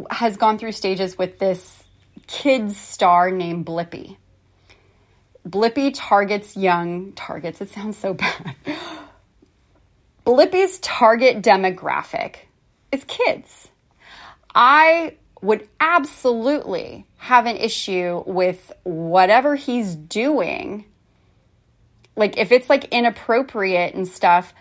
has 0.10 0.38
gone 0.38 0.58
through 0.58 0.72
stages 0.72 1.18
with 1.18 1.40
this 1.40 1.84
kids 2.28 2.78
star 2.78 3.32
named 3.32 3.66
Blippi. 3.66 4.18
Blippi 5.48 5.92
targets 5.94 6.56
young 6.56 7.14
targets. 7.14 7.62
It 7.62 7.70
sounds 7.70 7.98
so 7.98 8.14
bad. 8.16 8.56
Blippi's 10.26 10.80
target 10.80 11.42
demographic 11.42 12.36
is 12.92 13.04
kids. 13.06 13.70
I 14.56 15.16
would 15.42 15.68
absolutely 15.80 17.06
have 17.18 17.46
an 17.46 17.58
issue 17.58 18.24
with 18.26 18.72
whatever 18.84 19.56
he's 19.56 19.96
doing. 19.96 20.86
Like, 22.16 22.38
if 22.38 22.52
it's 22.52 22.70
like 22.70 22.86
inappropriate 22.86 23.96
and 23.96 24.08
stuff, 24.08 24.54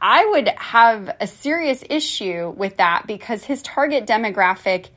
I 0.00 0.26
would 0.26 0.48
have 0.48 1.16
a 1.20 1.26
serious 1.26 1.82
issue 1.88 2.52
with 2.56 2.76
that 2.76 3.06
because 3.06 3.44
his 3.44 3.62
target 3.62 4.06
demographic 4.06 4.88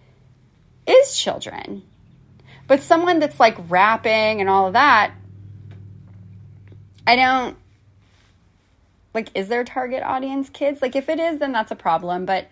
is 0.86 1.18
children. 1.18 1.84
But 2.68 2.82
someone 2.82 3.20
that's 3.20 3.40
like 3.40 3.58
rapping 3.70 4.42
and 4.42 4.50
all 4.50 4.68
of 4.68 4.74
that, 4.74 5.14
I 7.08 7.16
don't 7.16 7.58
like, 9.14 9.30
is 9.36 9.48
their 9.48 9.64
target 9.64 10.04
audience 10.04 10.50
kids? 10.50 10.82
Like, 10.82 10.96
if 10.96 11.10
it 11.10 11.20
is, 11.20 11.40
then 11.40 11.52
that's 11.52 11.72
a 11.72 11.76
problem. 11.76 12.26
But 12.26 12.48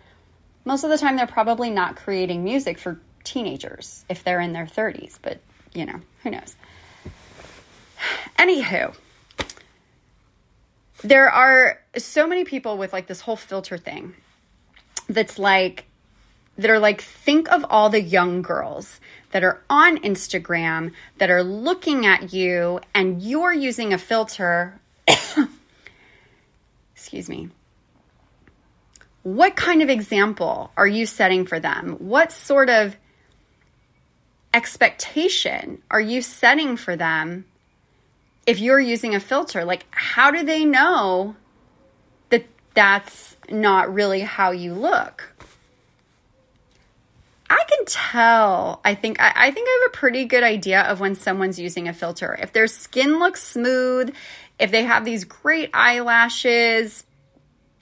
most 0.68 0.84
of 0.84 0.90
the 0.90 0.98
time 0.98 1.16
they're 1.16 1.26
probably 1.26 1.70
not 1.70 1.96
creating 1.96 2.44
music 2.44 2.78
for 2.78 3.00
teenagers 3.24 4.04
if 4.10 4.22
they're 4.22 4.38
in 4.38 4.52
their 4.52 4.66
30s, 4.66 5.18
but 5.22 5.40
you 5.72 5.86
know, 5.86 5.98
who 6.22 6.30
knows. 6.30 6.56
Anywho, 8.38 8.94
there 11.02 11.30
are 11.30 11.80
so 11.96 12.26
many 12.26 12.44
people 12.44 12.76
with 12.76 12.92
like 12.92 13.06
this 13.06 13.22
whole 13.22 13.34
filter 13.34 13.78
thing 13.78 14.12
that's 15.08 15.38
like, 15.38 15.86
that 16.58 16.68
are 16.68 16.78
like, 16.78 17.00
think 17.00 17.50
of 17.50 17.64
all 17.70 17.88
the 17.88 18.02
young 18.02 18.42
girls 18.42 19.00
that 19.30 19.42
are 19.42 19.62
on 19.70 19.96
Instagram 19.96 20.92
that 21.16 21.30
are 21.30 21.42
looking 21.42 22.04
at 22.04 22.34
you 22.34 22.78
and 22.94 23.22
you're 23.22 23.54
using 23.54 23.94
a 23.94 23.98
filter. 23.98 24.78
Excuse 26.94 27.30
me 27.30 27.48
what 29.34 29.56
kind 29.56 29.82
of 29.82 29.90
example 29.90 30.70
are 30.76 30.86
you 30.86 31.04
setting 31.04 31.44
for 31.44 31.60
them? 31.60 31.96
What 31.98 32.32
sort 32.32 32.70
of 32.70 32.96
expectation 34.54 35.82
are 35.90 36.00
you 36.00 36.22
setting 36.22 36.78
for 36.78 36.96
them 36.96 37.44
if 38.46 38.58
you're 38.58 38.80
using 38.80 39.14
a 39.14 39.20
filter? 39.20 39.66
Like, 39.66 39.84
how 39.90 40.30
do 40.30 40.42
they 40.44 40.64
know 40.64 41.36
that 42.30 42.46
that's 42.72 43.36
not 43.50 43.92
really 43.92 44.20
how 44.20 44.52
you 44.52 44.72
look? 44.72 45.34
I 47.50 47.62
can 47.68 47.84
tell. 47.84 48.80
I 48.82 48.94
think 48.94 49.20
I, 49.20 49.32
I, 49.34 49.50
think 49.50 49.68
I 49.68 49.80
have 49.82 49.92
a 49.92 49.96
pretty 49.96 50.24
good 50.24 50.42
idea 50.42 50.82
of 50.82 51.00
when 51.00 51.14
someone's 51.14 51.58
using 51.58 51.86
a 51.86 51.92
filter. 51.92 52.34
If 52.40 52.54
their 52.54 52.66
skin 52.66 53.18
looks 53.18 53.42
smooth, 53.42 54.14
if 54.58 54.70
they 54.70 54.84
have 54.84 55.04
these 55.04 55.24
great 55.24 55.70
eyelashes, 55.74 57.04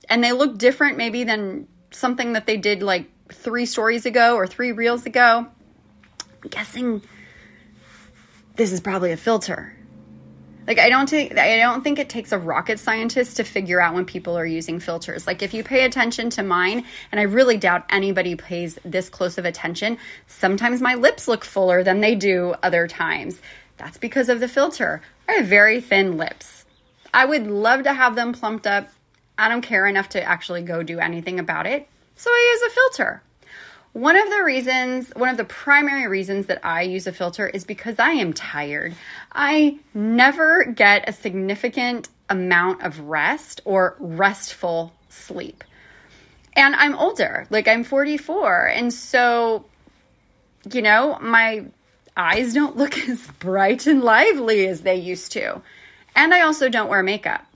and 0.09 0.23
they 0.23 0.33
look 0.33 0.59
different 0.59 0.97
maybe 0.97 1.25
than 1.25 1.69
something 1.91 2.35
that 2.35 2.47
they 2.47 2.57
did 2.57 2.83
like 2.83 3.09
three 3.33 3.67
stories 3.67 4.07
ago 4.07 4.37
or 4.37 4.47
three 4.47 4.73
reels 4.73 5.07
ago. 5.07 5.47
I'm 6.43 6.51
guessing 6.51 7.03
this 8.55 8.73
is 8.73 8.81
probably 8.81 9.13
a 9.13 9.17
filter. 9.17 9.77
Like 10.67 10.79
I 10.81 10.89
don't 10.89 11.09
think 11.09 11.39
I 11.39 11.57
don't 11.59 11.83
think 11.83 11.99
it 11.99 12.09
takes 12.09 12.33
a 12.33 12.39
rocket 12.39 12.81
scientist 12.81 13.37
to 13.37 13.45
figure 13.45 13.81
out 13.81 13.95
when 13.95 14.05
people 14.05 14.37
are 14.37 14.47
using 14.47 14.81
filters. 14.81 15.27
Like 15.27 15.43
if 15.43 15.55
you 15.55 15.63
pay 15.63 15.85
attention 15.85 16.29
to 16.31 16.43
mine, 16.43 16.85
and 17.13 17.21
I 17.21 17.25
really 17.25 17.57
doubt 17.57 17.85
anybody 17.89 18.35
pays 18.35 18.79
this 18.85 19.09
close 19.09 19.39
of 19.39 19.45
attention, 19.45 19.99
sometimes 20.27 20.81
my 20.81 20.95
lips 20.95 21.29
look 21.29 21.45
fuller 21.45 21.85
than 21.85 22.01
they 22.01 22.17
do 22.17 22.55
other 22.63 22.89
times. 22.89 23.41
That's 23.77 23.99
because 23.99 24.29
of 24.29 24.41
the 24.41 24.49
filter. 24.49 25.03
I 25.29 25.35
have 25.35 25.47
very 25.47 25.81
thin 25.81 26.17
lips. 26.17 26.65
I 27.15 27.27
would 27.27 27.47
love 27.47 27.85
to 27.85 27.95
have 27.95 28.17
them 28.17 28.33
plumped 28.33 28.67
up 28.67 28.89
I 29.39 29.49
don't 29.49 29.63
care 29.63 29.87
enough 29.87 30.11
to 30.11 30.23
actually 30.23 30.63
go 30.63 30.83
do 30.83 30.99
anything 30.99 31.39
about 31.39 31.67
it. 31.67 31.89
So 32.17 32.31
I 32.31 32.59
use 32.61 32.71
a 32.71 32.75
filter. 32.75 33.23
One 33.93 34.17
of 34.17 34.29
the 34.29 34.43
reasons, 34.45 35.11
one 35.17 35.31
of 35.31 35.37
the 35.37 35.45
primary 35.45 36.07
reasons 36.07 36.47
that 36.47 36.65
I 36.65 36.83
use 36.83 37.07
a 37.07 37.13
filter 37.13 37.49
is 37.49 37.65
because 37.65 37.99
I 37.99 38.11
am 38.11 38.33
tired. 38.33 38.95
I 39.33 39.79
never 39.95 40.65
get 40.65 41.09
a 41.09 41.13
significant 41.13 42.09
amount 42.29 42.83
of 42.83 43.01
rest 43.01 43.63
or 43.65 43.97
restful 43.99 44.93
sleep. 45.09 45.65
And 46.55 46.75
I'm 46.75 46.95
older, 46.95 47.47
like 47.51 47.69
I'm 47.69 47.85
44. 47.85 48.67
And 48.67 48.93
so, 48.93 49.65
you 50.71 50.83
know, 50.83 51.19
my 51.21 51.65
eyes 52.17 52.55
don't 52.55 52.77
look 52.77 52.99
as 53.09 53.27
bright 53.39 53.87
and 53.87 54.03
lively 54.03 54.67
as 54.67 54.83
they 54.83 54.97
used 54.97 55.33
to. 55.33 55.61
And 56.15 56.35
I 56.35 56.43
also 56.43 56.69
don't 56.69 56.89
wear 56.89 57.03
makeup. 57.03 57.47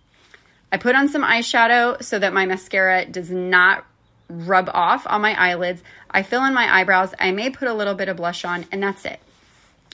I 0.73 0.77
put 0.77 0.95
on 0.95 1.09
some 1.09 1.23
eyeshadow 1.23 2.03
so 2.03 2.19
that 2.19 2.33
my 2.33 2.47
mascara 2.47 3.05
does 3.05 3.31
not 3.31 3.85
rub 4.29 4.71
off 4.73 5.07
on 5.09 5.21
my 5.21 5.39
eyelids. 5.39 5.83
I 6.11 6.23
fill 6.23 6.45
in 6.45 6.55
my 6.55 6.81
eyebrows. 6.81 7.15
I 7.19 7.33
may 7.33 7.51
put 7.51 7.69
a 7.69 7.75
little 7.75 7.95
bit 7.95 8.09
of 8.09 8.17
blush 8.17 8.45
on, 8.45 8.67
and 8.71 8.83
that's 8.83 9.05
it. 9.05 9.21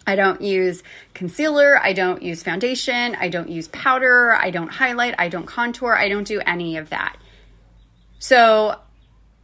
I 0.06 0.14
don't 0.14 0.40
use 0.40 0.82
concealer. 1.14 1.82
I 1.82 1.92
don't 1.92 2.22
use 2.22 2.42
foundation. 2.42 3.16
I 3.16 3.28
don't 3.28 3.48
use 3.48 3.68
powder. 3.68 4.34
I 4.34 4.50
don't 4.50 4.68
highlight. 4.68 5.14
I 5.18 5.28
don't 5.28 5.46
contour. 5.46 5.96
I 5.96 6.08
don't 6.08 6.26
do 6.26 6.40
any 6.46 6.76
of 6.76 6.90
that. 6.90 7.16
So 8.18 8.78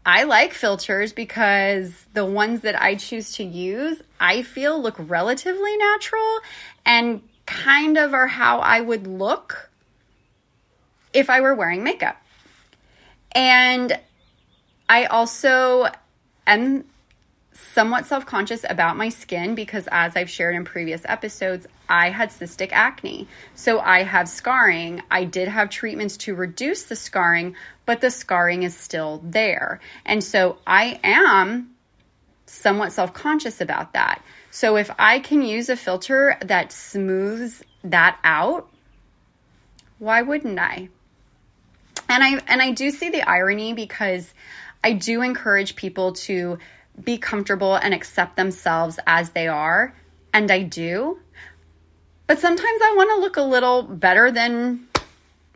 I 0.06 0.24
like 0.24 0.52
filters 0.52 1.12
because 1.12 1.92
the 2.12 2.24
ones 2.24 2.60
that 2.60 2.80
I 2.80 2.94
choose 2.94 3.32
to 3.32 3.44
use, 3.44 4.00
I 4.20 4.42
feel 4.42 4.80
look 4.80 4.96
relatively 4.98 5.76
natural 5.76 6.40
and 6.86 7.22
kind 7.46 7.98
of 7.98 8.14
are 8.14 8.28
how 8.28 8.58
I 8.60 8.80
would 8.80 9.06
look 9.06 9.70
if 11.12 11.30
I 11.30 11.40
were 11.40 11.54
wearing 11.54 11.82
makeup. 11.82 12.16
And 13.32 13.98
I 14.88 15.06
also 15.06 15.86
am 16.46 16.84
somewhat 17.52 18.06
self 18.06 18.26
conscious 18.26 18.64
about 18.68 18.96
my 18.96 19.08
skin 19.08 19.54
because, 19.54 19.88
as 19.90 20.16
I've 20.16 20.30
shared 20.30 20.54
in 20.54 20.64
previous 20.64 21.02
episodes, 21.06 21.66
I 21.88 22.10
had 22.10 22.30
cystic 22.30 22.70
acne. 22.72 23.28
So 23.54 23.80
I 23.80 24.02
have 24.02 24.28
scarring. 24.28 25.02
I 25.10 25.24
did 25.24 25.48
have 25.48 25.70
treatments 25.70 26.16
to 26.18 26.34
reduce 26.34 26.84
the 26.84 26.96
scarring, 26.96 27.54
but 27.86 28.00
the 28.00 28.10
scarring 28.10 28.62
is 28.62 28.76
still 28.76 29.20
there. 29.24 29.80
And 30.04 30.22
so 30.22 30.58
I 30.66 31.00
am 31.02 31.70
somewhat 32.46 32.92
self 32.92 33.12
conscious 33.14 33.60
about 33.60 33.92
that. 33.92 34.22
So 34.50 34.76
if 34.76 34.90
I 34.98 35.18
can 35.18 35.42
use 35.42 35.68
a 35.68 35.76
filter 35.76 36.36
that 36.42 36.72
smooths 36.72 37.62
that 37.84 38.18
out, 38.22 38.68
why 39.98 40.22
wouldn't 40.22 40.58
I? 40.58 40.88
And 42.12 42.22
I 42.22 42.42
and 42.46 42.60
I 42.60 42.72
do 42.72 42.90
see 42.90 43.08
the 43.08 43.26
irony 43.26 43.72
because 43.72 44.34
I 44.84 44.92
do 44.92 45.22
encourage 45.22 45.76
people 45.76 46.12
to 46.12 46.58
be 47.02 47.16
comfortable 47.16 47.74
and 47.74 47.94
accept 47.94 48.36
themselves 48.36 48.98
as 49.06 49.30
they 49.30 49.48
are, 49.48 49.96
and 50.34 50.50
I 50.50 50.60
do. 50.60 51.20
But 52.26 52.38
sometimes 52.38 52.80
I 52.82 52.92
want 52.98 53.08
to 53.16 53.20
look 53.22 53.38
a 53.38 53.42
little 53.42 53.82
better 53.82 54.30
than 54.30 54.88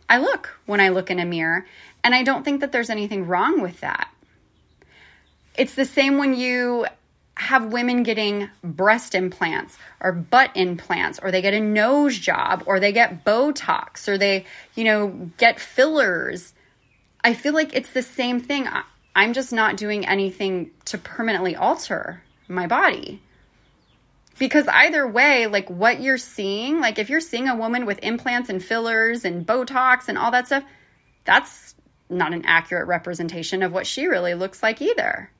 I 0.08 0.16
look 0.16 0.58
when 0.64 0.80
I 0.80 0.88
look 0.88 1.10
in 1.10 1.18
a 1.18 1.26
mirror, 1.26 1.66
and 2.02 2.14
I 2.14 2.22
don't 2.22 2.42
think 2.42 2.62
that 2.62 2.72
there's 2.72 2.88
anything 2.88 3.26
wrong 3.26 3.60
with 3.60 3.80
that. 3.80 4.08
It's 5.58 5.74
the 5.74 5.84
same 5.84 6.16
when 6.16 6.32
you 6.32 6.86
have 7.36 7.66
women 7.66 8.02
getting 8.02 8.48
breast 8.64 9.14
implants 9.14 9.76
or 10.00 10.10
butt 10.10 10.50
implants 10.54 11.18
or 11.22 11.30
they 11.30 11.42
get 11.42 11.52
a 11.52 11.60
nose 11.60 12.18
job 12.18 12.62
or 12.66 12.80
they 12.80 12.92
get 12.92 13.24
botox 13.24 14.08
or 14.08 14.16
they 14.16 14.46
you 14.74 14.84
know 14.84 15.30
get 15.36 15.60
fillers. 15.60 16.54
I 17.22 17.34
feel 17.34 17.52
like 17.52 17.74
it's 17.74 17.90
the 17.90 18.02
same 18.02 18.40
thing. 18.40 18.66
I'm 19.14 19.34
just 19.34 19.52
not 19.52 19.76
doing 19.76 20.06
anything 20.06 20.70
to 20.86 20.98
permanently 20.98 21.54
alter 21.56 22.22
my 22.48 22.66
body. 22.66 23.20
Because 24.38 24.66
either 24.68 25.06
way 25.06 25.46
like 25.46 25.68
what 25.68 26.00
you're 26.00 26.18
seeing 26.18 26.80
like 26.80 26.98
if 26.98 27.10
you're 27.10 27.20
seeing 27.20 27.48
a 27.48 27.56
woman 27.56 27.84
with 27.84 27.98
implants 28.02 28.48
and 28.48 28.64
fillers 28.64 29.24
and 29.26 29.46
botox 29.46 30.08
and 30.08 30.16
all 30.18 30.30
that 30.30 30.46
stuff 30.46 30.64
that's 31.24 31.74
not 32.10 32.34
an 32.34 32.44
accurate 32.44 32.86
representation 32.86 33.62
of 33.62 33.72
what 33.72 33.86
she 33.86 34.06
really 34.06 34.34
looks 34.34 34.62
like 34.62 34.82
either 34.82 35.30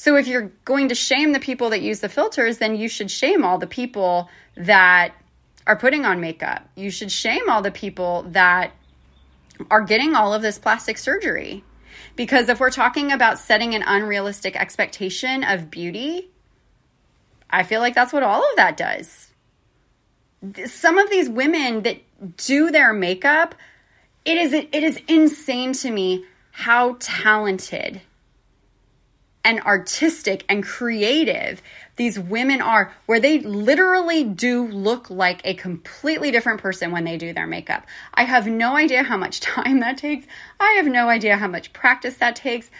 so 0.00 0.16
if 0.16 0.26
you're 0.26 0.50
going 0.64 0.88
to 0.88 0.94
shame 0.94 1.32
the 1.32 1.38
people 1.38 1.68
that 1.68 1.82
use 1.82 2.00
the 2.00 2.08
filters, 2.08 2.56
then 2.56 2.74
you 2.74 2.88
should 2.88 3.10
shame 3.10 3.44
all 3.44 3.58
the 3.58 3.66
people 3.66 4.30
that 4.56 5.12
are 5.66 5.76
putting 5.76 6.06
on 6.06 6.22
makeup. 6.22 6.66
You 6.74 6.90
should 6.90 7.12
shame 7.12 7.50
all 7.50 7.60
the 7.60 7.70
people 7.70 8.22
that 8.28 8.72
are 9.70 9.82
getting 9.82 10.14
all 10.14 10.32
of 10.32 10.40
this 10.40 10.58
plastic 10.58 10.96
surgery. 10.96 11.64
Because 12.16 12.48
if 12.48 12.60
we're 12.60 12.70
talking 12.70 13.12
about 13.12 13.38
setting 13.38 13.74
an 13.74 13.84
unrealistic 13.86 14.56
expectation 14.56 15.44
of 15.44 15.70
beauty, 15.70 16.30
I 17.50 17.62
feel 17.62 17.80
like 17.80 17.94
that's 17.94 18.14
what 18.14 18.22
all 18.22 18.40
of 18.40 18.56
that 18.56 18.78
does. 18.78 19.28
Some 20.64 20.96
of 20.96 21.10
these 21.10 21.28
women 21.28 21.82
that 21.82 21.98
do 22.38 22.70
their 22.70 22.94
makeup, 22.94 23.54
it 24.24 24.38
is 24.38 24.54
it 24.54 24.72
is 24.72 24.98
insane 25.08 25.74
to 25.74 25.90
me 25.90 26.24
how 26.52 26.96
talented 27.00 28.00
and 29.44 29.60
artistic 29.60 30.44
and 30.48 30.62
creative 30.62 31.62
these 31.96 32.18
women 32.18 32.62
are, 32.62 32.94
where 33.04 33.20
they 33.20 33.40
literally 33.40 34.24
do 34.24 34.66
look 34.66 35.10
like 35.10 35.42
a 35.44 35.52
completely 35.52 36.30
different 36.30 36.60
person 36.60 36.92
when 36.92 37.04
they 37.04 37.18
do 37.18 37.34
their 37.34 37.46
makeup. 37.46 37.84
I 38.14 38.24
have 38.24 38.46
no 38.46 38.74
idea 38.74 39.02
how 39.02 39.18
much 39.18 39.40
time 39.40 39.80
that 39.80 39.98
takes. 39.98 40.26
I 40.58 40.72
have 40.72 40.86
no 40.86 41.10
idea 41.10 41.36
how 41.36 41.48
much 41.48 41.74
practice 41.74 42.16
that 42.16 42.36
takes. 42.36 42.70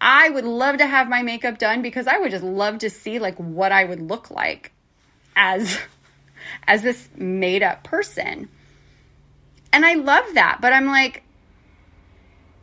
I 0.00 0.28
would 0.28 0.44
love 0.44 0.78
to 0.78 0.86
have 0.86 1.08
my 1.08 1.22
makeup 1.22 1.58
done 1.58 1.82
because 1.82 2.06
I 2.06 2.18
would 2.18 2.30
just 2.30 2.44
love 2.44 2.78
to 2.78 2.90
see 2.90 3.18
like 3.18 3.36
what 3.36 3.72
I 3.72 3.84
would 3.84 4.00
look 4.00 4.30
like 4.30 4.70
as 5.34 5.78
as 6.68 6.82
this 6.82 7.08
made 7.16 7.62
up 7.62 7.82
person. 7.82 8.48
And 9.72 9.84
I 9.84 9.94
love 9.94 10.34
that, 10.34 10.58
but 10.60 10.72
I'm 10.72 10.86
like 10.86 11.24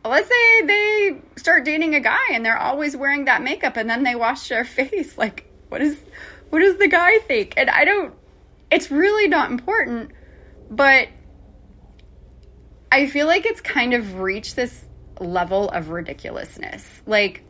let's 0.04 0.28
say 0.28 0.66
they 0.66 1.20
start 1.36 1.64
dating 1.64 1.94
a 1.94 2.00
guy 2.00 2.32
and 2.32 2.44
they're 2.44 2.58
always 2.58 2.96
wearing 2.96 3.26
that 3.26 3.42
makeup 3.42 3.76
and 3.76 3.88
then 3.88 4.02
they 4.02 4.14
wash 4.14 4.48
their 4.48 4.64
face 4.76 5.16
like 5.16 5.46
what 5.68 5.80
is 5.80 5.96
what 6.50 6.58
does 6.58 6.76
the 6.76 6.88
guy 6.88 7.18
think? 7.20 7.54
And 7.56 7.70
i 7.70 7.84
don't 7.84 8.14
it's 8.70 8.90
really 8.90 9.28
not 9.28 9.50
important 9.50 10.10
but 10.70 11.08
i 12.90 13.06
feel 13.06 13.26
like 13.26 13.46
it's 13.46 13.60
kind 13.60 13.94
of 13.94 14.20
reached 14.20 14.56
this 14.56 14.84
level 15.20 15.68
of 15.70 15.90
ridiculousness. 15.90 17.02
Like 17.06 17.42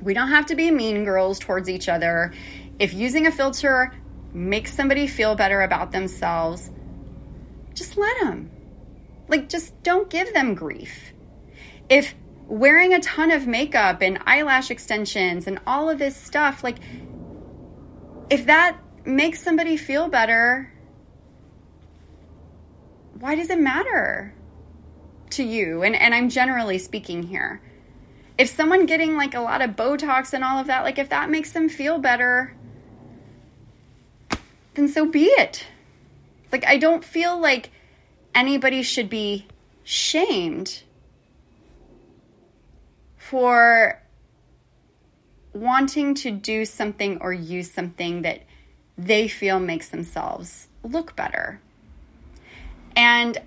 we 0.00 0.14
don't 0.14 0.28
have 0.28 0.46
to 0.46 0.54
be 0.54 0.70
mean 0.70 1.04
girls 1.04 1.38
towards 1.38 1.68
each 1.68 1.88
other. 1.88 2.32
If 2.78 2.92
using 2.92 3.26
a 3.26 3.32
filter 3.32 3.92
makes 4.32 4.72
somebody 4.72 5.06
feel 5.06 5.34
better 5.34 5.60
about 5.62 5.92
themselves 5.92 6.70
just 7.74 7.96
let 7.96 8.18
them 8.20 8.50
like 9.28 9.48
just 9.48 9.80
don't 9.82 10.08
give 10.08 10.32
them 10.32 10.54
grief 10.54 11.11
if 11.88 12.14
wearing 12.46 12.92
a 12.92 13.00
ton 13.00 13.30
of 13.30 13.46
makeup 13.46 14.02
and 14.02 14.18
eyelash 14.26 14.70
extensions 14.70 15.46
and 15.46 15.58
all 15.66 15.88
of 15.88 15.98
this 15.98 16.16
stuff, 16.16 16.62
like, 16.62 16.76
if 18.30 18.46
that 18.46 18.78
makes 19.04 19.42
somebody 19.42 19.76
feel 19.76 20.08
better, 20.08 20.72
why 23.18 23.34
does 23.34 23.50
it 23.50 23.58
matter 23.58 24.34
to 25.30 25.42
you? 25.42 25.82
And, 25.82 25.94
and 25.94 26.14
I'm 26.14 26.28
generally 26.28 26.78
speaking 26.78 27.22
here. 27.22 27.62
If 28.38 28.48
someone 28.48 28.86
getting 28.86 29.16
like 29.16 29.34
a 29.34 29.40
lot 29.40 29.62
of 29.62 29.70
Botox 29.70 30.32
and 30.32 30.42
all 30.42 30.58
of 30.58 30.66
that, 30.66 30.82
like, 30.82 30.98
if 30.98 31.10
that 31.10 31.30
makes 31.30 31.52
them 31.52 31.68
feel 31.68 31.98
better, 31.98 32.56
then 34.74 34.88
so 34.88 35.06
be 35.06 35.24
it. 35.24 35.66
Like, 36.50 36.66
I 36.66 36.78
don't 36.78 37.04
feel 37.04 37.38
like 37.38 37.70
anybody 38.34 38.82
should 38.82 39.08
be 39.08 39.46
shamed 39.84 40.82
for 43.32 43.98
wanting 45.54 46.14
to 46.14 46.30
do 46.30 46.66
something 46.66 47.16
or 47.22 47.32
use 47.32 47.70
something 47.70 48.20
that 48.20 48.42
they 48.98 49.26
feel 49.26 49.58
makes 49.58 49.88
themselves 49.88 50.68
look 50.82 51.16
better. 51.16 51.58
And 52.94 53.38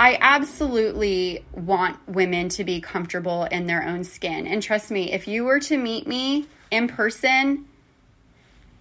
I 0.00 0.16
absolutely 0.18 1.44
want 1.52 1.98
women 2.08 2.48
to 2.48 2.64
be 2.64 2.80
comfortable 2.80 3.44
in 3.44 3.66
their 3.66 3.86
own 3.86 4.02
skin. 4.02 4.46
And 4.46 4.62
trust 4.62 4.90
me, 4.90 5.12
if 5.12 5.28
you 5.28 5.44
were 5.44 5.60
to 5.60 5.76
meet 5.76 6.06
me 6.06 6.46
in 6.70 6.88
person, 6.88 7.66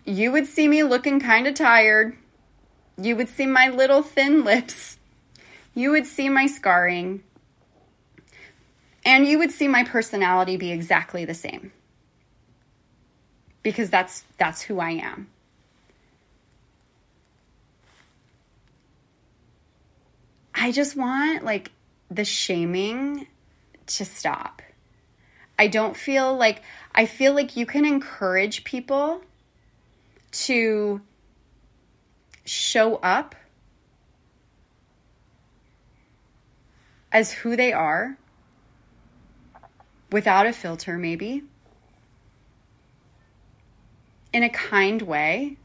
you 0.06 0.32
would 0.32 0.48
see 0.48 0.70
me 0.70 0.82
looking 0.84 1.20
kind 1.20 1.46
of 1.48 1.56
tired. 1.56 2.16
You 2.98 3.18
would 3.18 3.28
see 3.28 3.48
my 3.48 3.68
little 3.68 4.02
thin 4.02 4.46
lips. 4.46 4.98
You 5.76 5.92
would 5.92 6.08
see 6.08 6.30
my 6.30 6.48
scarring. 6.48 7.24
And 9.08 9.26
you 9.26 9.39
would 9.39 9.52
see 9.52 9.70
my 9.70 9.86
personality 9.86 10.58
be 10.58 10.70
exactly 10.70 11.24
the 11.24 11.34
same. 11.34 11.72
Because 13.63 13.89
that's 13.89 14.26
that's 14.38 14.62
who 14.62 14.82
I 14.82 14.91
am. 14.91 15.30
I 20.54 20.74
just 20.74 20.98
want 20.98 21.46
like 21.46 21.72
the 22.12 22.26
shaming 22.26 23.28
to 23.86 24.04
stop. 24.04 24.62
I 25.58 25.67
don't 25.67 25.96
feel 25.96 26.36
like 26.36 26.62
I 26.93 27.06
feel 27.06 27.34
like 27.34 27.56
you 27.56 27.65
can 27.65 27.86
encourage 27.86 28.65
people 28.65 29.22
to 30.32 31.00
show 32.43 32.98
up 32.98 33.36
as 37.10 37.32
who 37.32 37.56
they 37.56 37.72
are 37.72 38.17
without 40.12 40.46
a 40.46 40.54
filter, 40.54 40.98
maybe, 40.98 41.43
in 44.34 44.43
a 44.43 44.50
kind 44.50 45.02
way. 45.02 45.58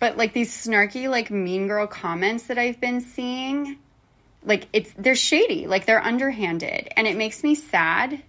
But 0.00 0.16
like 0.16 0.32
these 0.32 0.50
snarky, 0.50 1.08
like 1.10 1.30
mean 1.30 1.66
girl 1.66 1.86
comments 1.86 2.44
that 2.44 2.58
I've 2.58 2.80
been 2.80 3.00
seeing, 3.00 3.78
like 4.44 4.68
it's 4.72 4.92
they're 4.96 5.16
shady, 5.16 5.66
like 5.66 5.86
they're 5.86 6.02
underhanded, 6.02 6.88
and 6.96 7.06
it 7.06 7.16
makes 7.16 7.42
me 7.42 7.54
sad. 7.54 8.22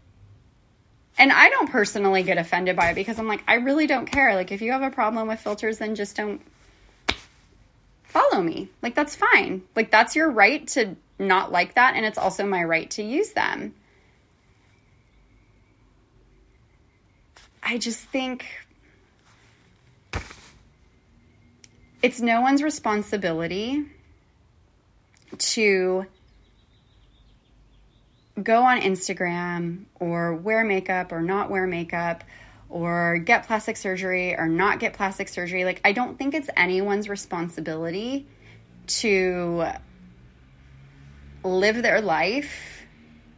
And 1.19 1.33
I 1.33 1.49
don't 1.49 1.69
personally 1.69 2.23
get 2.23 2.37
offended 2.37 2.77
by 2.77 2.91
it 2.91 2.95
because 2.95 3.19
I'm 3.19 3.27
like, 3.27 3.43
I 3.45 3.55
really 3.55 3.87
don't 3.87 4.05
care. 4.05 4.35
Like, 4.35 4.53
if 4.53 4.61
you 4.61 4.71
have 4.71 4.83
a 4.83 4.89
problem 4.89 5.27
with 5.27 5.41
filters, 5.41 5.79
then 5.79 5.95
just 5.95 6.15
don't 6.15 6.41
follow 8.03 8.41
me. 8.41 8.69
Like, 8.81 8.95
that's 8.95 9.17
fine. 9.17 9.63
Like, 9.75 9.91
that's 9.91 10.15
your 10.15 10.31
right 10.31 10.65
to 10.69 10.95
not 11.19 11.51
like 11.51 11.75
that. 11.75 11.95
And 11.95 12.05
it's 12.05 12.17
also 12.17 12.45
my 12.45 12.63
right 12.63 12.89
to 12.91 13.03
use 13.03 13.31
them. 13.31 13.75
I 17.69 17.77
just 17.77 17.99
think 17.99 18.47
it's 22.01 22.19
no 22.19 22.41
one's 22.41 22.63
responsibility 22.63 23.85
to 25.37 26.07
go 28.41 28.63
on 28.63 28.81
Instagram 28.81 29.83
or 29.99 30.33
wear 30.33 30.63
makeup 30.65 31.11
or 31.11 31.21
not 31.21 31.51
wear 31.51 31.67
makeup 31.67 32.23
or 32.69 33.19
get 33.19 33.45
plastic 33.45 33.77
surgery 33.77 34.35
or 34.35 34.47
not 34.47 34.79
get 34.79 34.93
plastic 34.93 35.27
surgery. 35.27 35.63
Like, 35.63 35.79
I 35.85 35.91
don't 35.91 36.17
think 36.17 36.33
it's 36.33 36.49
anyone's 36.57 37.07
responsibility 37.07 38.25
to 38.87 39.67
live 41.43 41.83
their 41.83 42.01
life 42.01 42.81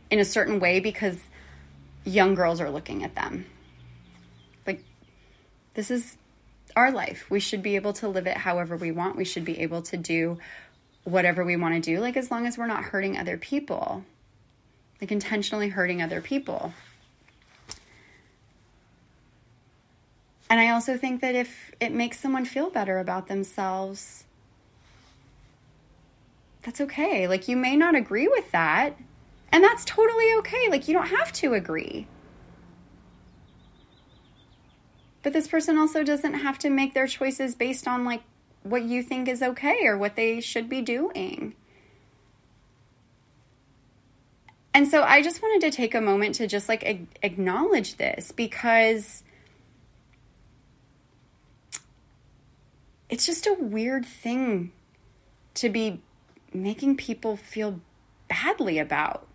in 0.10 0.20
a 0.20 0.26
certain 0.26 0.62
way 0.62 0.80
because 0.80 1.20
young 2.06 2.34
girls 2.34 2.62
are 2.62 2.70
looking 2.70 3.04
at 3.04 3.14
them. 3.14 3.44
This 5.74 5.92
is 5.92 6.18
our 6.76 6.92
life. 6.92 7.30
We 7.30 7.40
should 7.40 7.62
be 7.64 7.76
able 7.76 7.94
to 7.94 8.08
live 8.08 8.28
it 8.28 8.38
however 8.38 8.78
we 8.78 8.92
want. 8.92 9.16
We 9.16 9.26
should 9.26 9.46
be 9.46 9.60
able 9.62 9.82
to 9.84 9.98
do 9.98 10.38
whatever 11.04 11.44
we 11.44 11.56
want 11.56 11.76
to 11.76 11.82
do, 11.82 12.00
like 12.00 12.16
as 12.18 12.30
long 12.30 12.46
as 12.46 12.58
we're 12.58 12.68
not 12.68 12.84
hurting 12.84 13.18
other 13.18 13.38
people. 13.38 14.04
like 15.02 15.12
intentionally 15.12 15.70
hurting 15.70 16.02
other 16.02 16.22
people. 16.22 16.74
And 20.50 20.60
I 20.60 20.70
also 20.70 20.98
think 20.98 21.22
that 21.22 21.34
if 21.34 21.72
it 21.80 21.92
makes 21.92 22.20
someone 22.20 22.46
feel 22.46 22.70
better 22.70 23.00
about 23.00 23.28
themselves, 23.28 24.26
that's 26.62 26.82
okay. 26.82 27.28
Like, 27.28 27.48
you 27.48 27.58
may 27.58 27.76
not 27.76 27.96
agree 27.96 28.28
with 28.28 28.52
that, 28.52 28.96
and 29.52 29.64
that's 29.64 29.84
totally 29.86 30.34
okay. 30.40 30.70
Like, 30.70 30.88
you 30.88 30.94
don't 30.94 31.08
have 31.08 31.32
to 31.34 31.54
agree. 31.54 32.06
But 35.24 35.34
this 35.34 35.48
person 35.48 35.78
also 35.78 36.04
doesn't 36.04 36.34
have 36.34 36.58
to 36.60 36.70
make 36.70 36.94
their 36.94 37.08
choices 37.08 37.56
based 37.56 37.88
on 37.88 38.06
like 38.06 38.24
what 38.64 38.84
you 38.84 39.04
think 39.04 39.28
is 39.28 39.42
okay 39.42 39.86
or 39.86 39.98
what 39.98 40.16
they 40.16 40.42
should 40.42 40.70
be 40.70 40.82
doing. 40.82 41.56
And 44.74 44.88
so 44.88 45.04
I 45.04 45.22
just 45.22 45.42
wanted 45.42 45.70
to 45.70 45.76
take 45.76 45.94
a 45.94 46.02
moment 46.02 46.36
to 46.36 46.48
just 46.48 46.70
like 46.70 46.84
acknowledge 47.22 47.98
this 47.98 48.32
because 48.32 49.24
it's 53.10 53.26
just 53.26 53.48
a 53.48 53.54
weird 53.54 54.06
thing 54.06 54.72
to 55.56 55.70
be 55.70 56.02
making 56.54 56.96
people 56.96 57.36
feel 57.36 57.82
badly 58.30 58.80
about. 58.80 59.28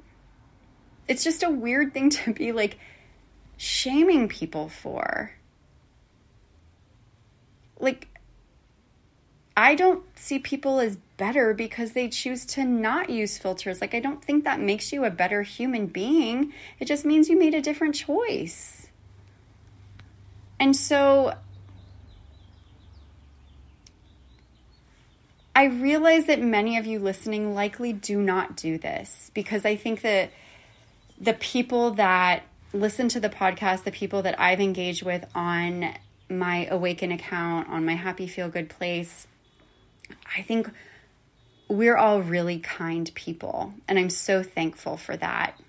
It's 1.07 1.22
just 1.22 1.42
a 1.42 1.51
weird 1.51 1.92
thing 1.92 2.11
to 2.11 2.33
be 2.33 2.53
like 2.53 2.79
shaming 3.59 4.29
people 4.29 4.68
for. 4.68 5.33
Like, 7.78 8.08
I 9.56 9.74
don't 9.74 10.04
see 10.18 10.38
people 10.38 10.80
as 10.80 10.96
better 11.16 11.54
because 11.54 11.92
they 11.92 12.08
choose 12.08 12.44
to 12.46 12.64
not 12.64 13.08
use 13.08 13.38
filters. 13.38 13.80
Like, 13.80 13.94
I 13.94 14.00
don't 14.00 14.22
think 14.22 14.44
that 14.44 14.60
makes 14.60 14.92
you 14.92 15.04
a 15.04 15.10
better 15.10 15.42
human 15.42 15.86
being. 15.86 16.52
It 16.78 16.86
just 16.86 17.04
means 17.04 17.28
you 17.28 17.38
made 17.38 17.54
a 17.54 17.62
different 17.62 17.94
choice. 17.94 18.88
And 20.60 20.74
so 20.74 21.34
I 25.54 25.64
realize 25.64 26.26
that 26.26 26.40
many 26.40 26.76
of 26.76 26.86
you 26.86 26.98
listening 26.98 27.54
likely 27.54 27.94
do 27.94 28.20
not 28.20 28.56
do 28.56 28.76
this 28.76 29.30
because 29.32 29.64
I 29.64 29.76
think 29.76 30.02
that 30.02 30.30
the 31.18 31.32
people 31.32 31.92
that 31.92 32.42
listen 32.74 33.08
to 33.08 33.20
the 33.20 33.30
podcast, 33.30 33.84
the 33.84 33.90
people 33.90 34.20
that 34.20 34.38
I've 34.38 34.60
engaged 34.60 35.02
with 35.02 35.24
on 35.34 35.94
my 36.28 36.66
Awaken 36.66 37.12
account, 37.12 37.68
on 37.68 37.84
my 37.84 37.94
Happy 37.94 38.26
Feel 38.26 38.48
Good 38.48 38.68
place, 38.68 39.26
I 40.36 40.42
think 40.42 40.70
we're 41.68 41.96
all 41.96 42.22
really 42.22 42.58
kind 42.58 43.10
people, 43.14 43.74
and 43.88 43.98
I'm 43.98 44.10
so 44.10 44.42
thankful 44.42 44.96
for 44.96 45.16
that. 45.16 45.60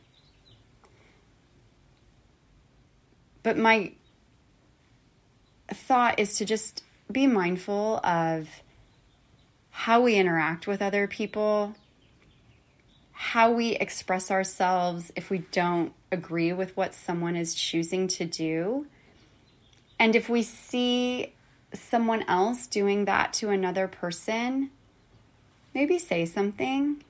But 3.44 3.58
my 3.58 3.94
thought 5.70 6.20
is 6.20 6.38
to 6.38 6.46
just 6.46 6.84
be 7.12 7.28
mindful 7.28 7.98
of 8.04 8.48
how 9.70 10.02
we 10.02 10.16
interact 10.16 10.68
with 10.68 10.82
other 10.82 11.08
people, 11.08 11.76
how 13.12 13.52
we 13.52 13.72
express 13.72 14.30
ourselves 14.30 15.12
if 15.16 15.30
we 15.30 15.40
don't 15.52 15.94
agree 16.12 16.52
with 16.54 16.76
what 16.76 16.94
someone 16.94 17.36
is 17.36 17.56
choosing 17.56 18.08
to 18.08 18.26
do. 18.26 18.88
And 20.00 20.16
if 20.16 20.30
we 20.30 20.44
see 20.44 21.34
someone 21.74 22.24
else 22.28 22.68
doing 22.68 23.06
that 23.06 23.34
to 23.34 23.50
another 23.50 23.88
person, 23.88 24.70
maybe 25.74 26.00
say 26.00 26.26
something. 26.26 27.04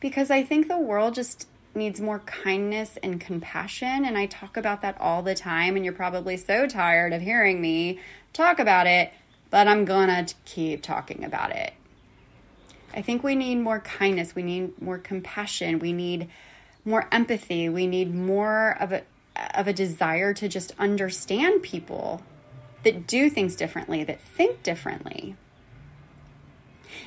Because 0.00 0.30
I 0.30 0.42
think 0.42 0.68
the 0.68 0.78
world 0.78 1.14
just 1.14 1.48
needs 1.74 2.00
more 2.00 2.20
kindness 2.20 2.98
and 3.02 3.20
compassion. 3.20 4.04
And 4.04 4.16
I 4.16 4.26
talk 4.26 4.56
about 4.56 4.82
that 4.82 5.00
all 5.00 5.22
the 5.22 5.34
time. 5.34 5.76
And 5.76 5.84
you're 5.84 5.94
probably 5.94 6.36
so 6.36 6.66
tired 6.66 7.12
of 7.12 7.22
hearing 7.22 7.60
me 7.60 8.00
talk 8.32 8.58
about 8.58 8.86
it, 8.86 9.12
but 9.50 9.68
I'm 9.68 9.84
gonna 9.84 10.26
keep 10.44 10.82
talking 10.82 11.24
about 11.24 11.50
it. 11.50 11.72
I 12.94 13.02
think 13.02 13.22
we 13.22 13.34
need 13.34 13.56
more 13.56 13.80
kindness. 13.80 14.34
We 14.34 14.42
need 14.42 14.80
more 14.80 14.98
compassion. 14.98 15.78
We 15.78 15.92
need 15.92 16.28
more 16.84 17.08
empathy. 17.12 17.68
We 17.68 17.86
need 17.86 18.14
more 18.14 18.76
of 18.80 18.92
a 18.92 19.02
of 19.54 19.68
a 19.68 19.72
desire 19.72 20.34
to 20.34 20.48
just 20.48 20.72
understand 20.78 21.62
people 21.62 22.22
that 22.84 23.06
do 23.06 23.28
things 23.28 23.56
differently, 23.56 24.04
that 24.04 24.20
think 24.20 24.62
differently. 24.62 25.36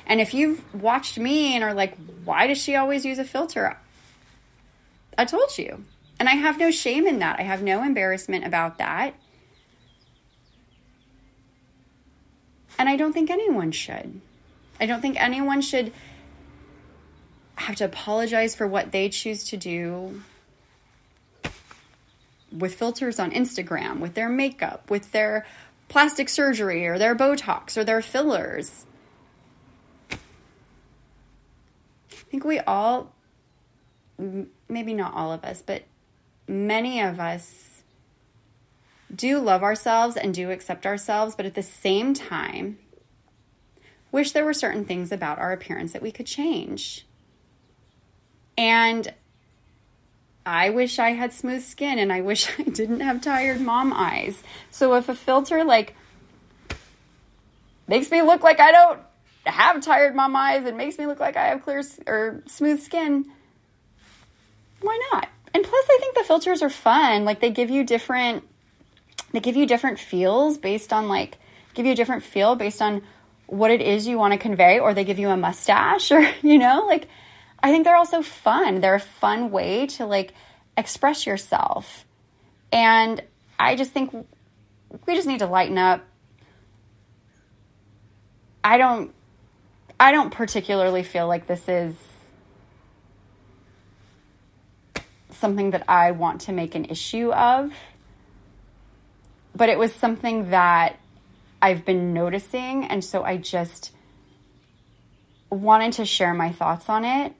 And 0.06 0.20
if 0.20 0.34
you've 0.34 0.62
watched 0.74 1.18
me 1.18 1.54
and 1.54 1.64
are 1.64 1.74
like, 1.74 1.96
why 2.24 2.46
does 2.46 2.58
she 2.58 2.76
always 2.76 3.04
use 3.04 3.18
a 3.18 3.24
filter? 3.24 3.78
I 5.16 5.24
told 5.24 5.56
you. 5.58 5.84
And 6.18 6.28
I 6.28 6.32
have 6.32 6.58
no 6.58 6.70
shame 6.70 7.06
in 7.06 7.20
that. 7.20 7.38
I 7.38 7.42
have 7.42 7.62
no 7.62 7.82
embarrassment 7.82 8.44
about 8.44 8.78
that. 8.78 9.14
And 12.78 12.88
I 12.88 12.96
don't 12.96 13.12
think 13.12 13.30
anyone 13.30 13.72
should. 13.72 14.20
I 14.80 14.86
don't 14.86 15.00
think 15.00 15.20
anyone 15.20 15.60
should 15.60 15.92
have 17.56 17.76
to 17.76 17.84
apologize 17.84 18.54
for 18.54 18.66
what 18.66 18.90
they 18.90 19.08
choose 19.10 19.44
to 19.44 19.56
do 19.56 20.22
with 22.52 22.74
filters 22.74 23.18
on 23.18 23.30
Instagram, 23.30 24.00
with 24.00 24.14
their 24.14 24.28
makeup, 24.28 24.90
with 24.90 25.12
their 25.12 25.46
plastic 25.88 26.28
surgery 26.28 26.86
or 26.86 26.98
their 26.98 27.14
Botox 27.14 27.76
or 27.76 27.84
their 27.84 28.02
fillers. 28.02 28.86
I 30.10 30.16
think 32.30 32.44
we 32.44 32.60
all, 32.60 33.12
maybe 34.68 34.94
not 34.94 35.14
all 35.14 35.32
of 35.32 35.44
us, 35.44 35.62
but 35.62 35.82
many 36.46 37.00
of 37.00 37.18
us 37.18 37.82
do 39.14 39.40
love 39.40 39.62
ourselves 39.62 40.16
and 40.16 40.32
do 40.32 40.50
accept 40.50 40.86
ourselves, 40.86 41.34
but 41.34 41.46
at 41.46 41.54
the 41.54 41.62
same 41.62 42.14
time, 42.14 42.78
wish 44.12 44.32
there 44.32 44.44
were 44.44 44.54
certain 44.54 44.84
things 44.84 45.10
about 45.10 45.38
our 45.38 45.52
appearance 45.52 45.92
that 45.92 46.02
we 46.02 46.12
could 46.12 46.26
change. 46.26 47.06
And 48.56 49.12
I 50.50 50.70
wish 50.70 50.98
I 50.98 51.10
had 51.10 51.32
smooth 51.32 51.62
skin 51.62 52.00
and 52.00 52.12
I 52.12 52.22
wish 52.22 52.50
I 52.58 52.64
didn't 52.64 53.00
have 53.00 53.20
tired 53.20 53.60
mom 53.60 53.92
eyes. 53.92 54.42
So 54.72 54.94
if 54.94 55.08
a 55.08 55.14
filter 55.14 55.62
like 55.62 55.94
makes 57.86 58.10
me 58.10 58.22
look 58.22 58.42
like 58.42 58.58
I 58.58 58.72
don't 58.72 59.00
have 59.46 59.80
tired 59.80 60.16
mom 60.16 60.34
eyes 60.34 60.64
and 60.66 60.76
makes 60.76 60.98
me 60.98 61.06
look 61.06 61.20
like 61.20 61.36
I 61.36 61.46
have 61.46 61.62
clear 61.62 61.84
or 62.04 62.42
smooth 62.48 62.82
skin, 62.82 63.26
why 64.80 65.00
not? 65.12 65.28
And 65.54 65.62
plus 65.62 65.86
I 65.88 65.98
think 66.00 66.16
the 66.16 66.24
filters 66.24 66.62
are 66.62 66.70
fun. 66.70 67.24
Like 67.24 67.38
they 67.38 67.50
give 67.50 67.70
you 67.70 67.84
different 67.84 68.42
they 69.30 69.38
give 69.38 69.54
you 69.54 69.66
different 69.66 70.00
feels 70.00 70.58
based 70.58 70.92
on 70.92 71.06
like 71.06 71.38
give 71.74 71.86
you 71.86 71.92
a 71.92 71.96
different 71.96 72.24
feel 72.24 72.56
based 72.56 72.82
on 72.82 73.02
what 73.46 73.70
it 73.70 73.80
is 73.80 74.08
you 74.08 74.18
want 74.18 74.32
to 74.32 74.38
convey 74.38 74.80
or 74.80 74.94
they 74.94 75.04
give 75.04 75.20
you 75.20 75.28
a 75.28 75.36
mustache 75.36 76.10
or 76.10 76.28
you 76.42 76.58
know, 76.58 76.86
like 76.88 77.06
I 77.62 77.70
think 77.70 77.84
they're 77.84 77.96
also 77.96 78.22
fun. 78.22 78.80
They're 78.80 78.94
a 78.94 79.00
fun 79.00 79.50
way 79.50 79.86
to 79.88 80.06
like 80.06 80.32
express 80.76 81.26
yourself. 81.26 82.06
And 82.72 83.22
I 83.58 83.76
just 83.76 83.92
think 83.92 84.14
we 85.06 85.14
just 85.14 85.28
need 85.28 85.40
to 85.40 85.46
lighten 85.46 85.78
up. 85.78 86.04
I 88.64 88.78
don't 88.78 89.12
I 89.98 90.12
don't 90.12 90.30
particularly 90.30 91.02
feel 91.02 91.28
like 91.28 91.46
this 91.46 91.68
is 91.68 91.94
something 95.30 95.70
that 95.70 95.84
I 95.88 96.12
want 96.12 96.42
to 96.42 96.52
make 96.52 96.74
an 96.74 96.86
issue 96.86 97.32
of. 97.32 97.72
But 99.54 99.68
it 99.68 99.78
was 99.78 99.92
something 99.94 100.50
that 100.50 100.98
I've 101.60 101.84
been 101.84 102.14
noticing 102.14 102.84
and 102.84 103.04
so 103.04 103.22
I 103.22 103.36
just 103.36 103.92
wanted 105.50 105.94
to 105.94 106.04
share 106.06 106.32
my 106.32 106.52
thoughts 106.52 106.88
on 106.88 107.04
it 107.04 107.34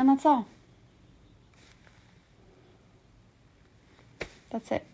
and 0.00 0.08
that's 0.08 0.24
all. 0.24 0.46
That's 4.48 4.72
it. 4.72 4.86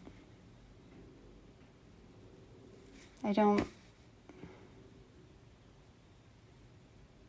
I 3.22 3.32
don't. 3.32 3.68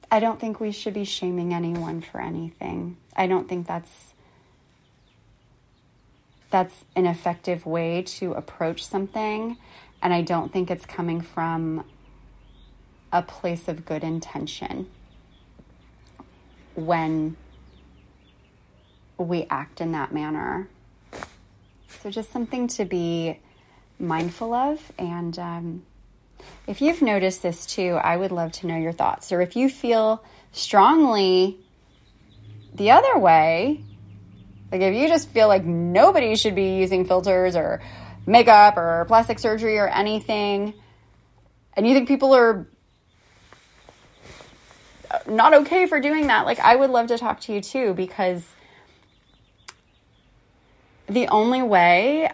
I 0.10 0.20
don't 0.20 0.40
think 0.40 0.60
we 0.60 0.72
should 0.72 0.96
be 0.96 1.04
shaming 1.04 1.54
anyone 1.54 2.02
for 2.02 2.20
anything. 2.20 2.98
I 3.16 3.28
don't 3.28 3.48
think 3.48 3.68
that's 3.68 4.14
that's 6.50 6.84
an 6.96 7.06
effective 7.06 7.68
way 7.68 8.02
to 8.02 8.32
approach 8.32 8.84
something 8.84 9.58
and 10.02 10.14
I 10.14 10.22
don't 10.22 10.52
think 10.52 10.72
it's 10.72 10.86
coming 10.86 11.22
from 11.22 11.84
a 13.12 13.22
place 13.22 13.68
of 13.68 13.86
good 13.86 14.04
intention 14.04 14.90
when 16.74 17.36
we 19.18 19.46
act 19.50 19.82
in 19.82 19.92
that 19.94 20.14
manner. 20.14 20.70
So, 22.02 22.10
just 22.10 22.32
something 22.32 22.68
to 22.70 22.86
be 22.86 23.40
mindful 24.00 24.54
of. 24.54 24.80
And 24.98 25.38
um, 25.40 25.84
if 26.68 26.82
you've 26.82 27.02
noticed 27.02 27.42
this 27.42 27.66
too, 27.66 28.00
I 28.02 28.18
would 28.18 28.32
love 28.32 28.52
to 28.54 28.68
know 28.68 28.78
your 28.78 28.92
thoughts. 28.92 29.32
Or 29.32 29.42
if 29.42 29.56
you 29.56 29.70
feel 29.70 30.24
strongly 30.52 31.58
the 32.74 32.92
other 32.92 33.18
way, 33.18 33.82
like 34.72 34.82
if 34.82 34.96
you 34.96 35.08
just 35.08 35.30
feel 35.30 35.48
like 35.48 35.66
nobody 35.66 36.36
should 36.36 36.56
be 36.56 36.78
using 36.78 37.06
filters 37.06 37.56
or 37.56 37.82
makeup 38.26 38.78
or 38.78 39.06
plastic 39.08 39.40
surgery 39.40 39.78
or 39.78 39.88
anything, 39.88 40.74
and 41.74 41.88
you 41.88 41.94
think 41.94 42.08
people 42.08 42.34
are 42.34 42.68
not 45.26 45.54
okay 45.54 45.86
for 45.86 46.00
doing 46.00 46.28
that, 46.28 46.46
like 46.46 46.60
I 46.60 46.76
would 46.76 46.90
love 46.90 47.08
to 47.08 47.18
talk 47.18 47.40
to 47.42 47.54
you 47.54 47.62
too 47.62 47.94
because 47.94 48.44
the 51.08 51.28
only 51.28 51.62
way 51.62 52.30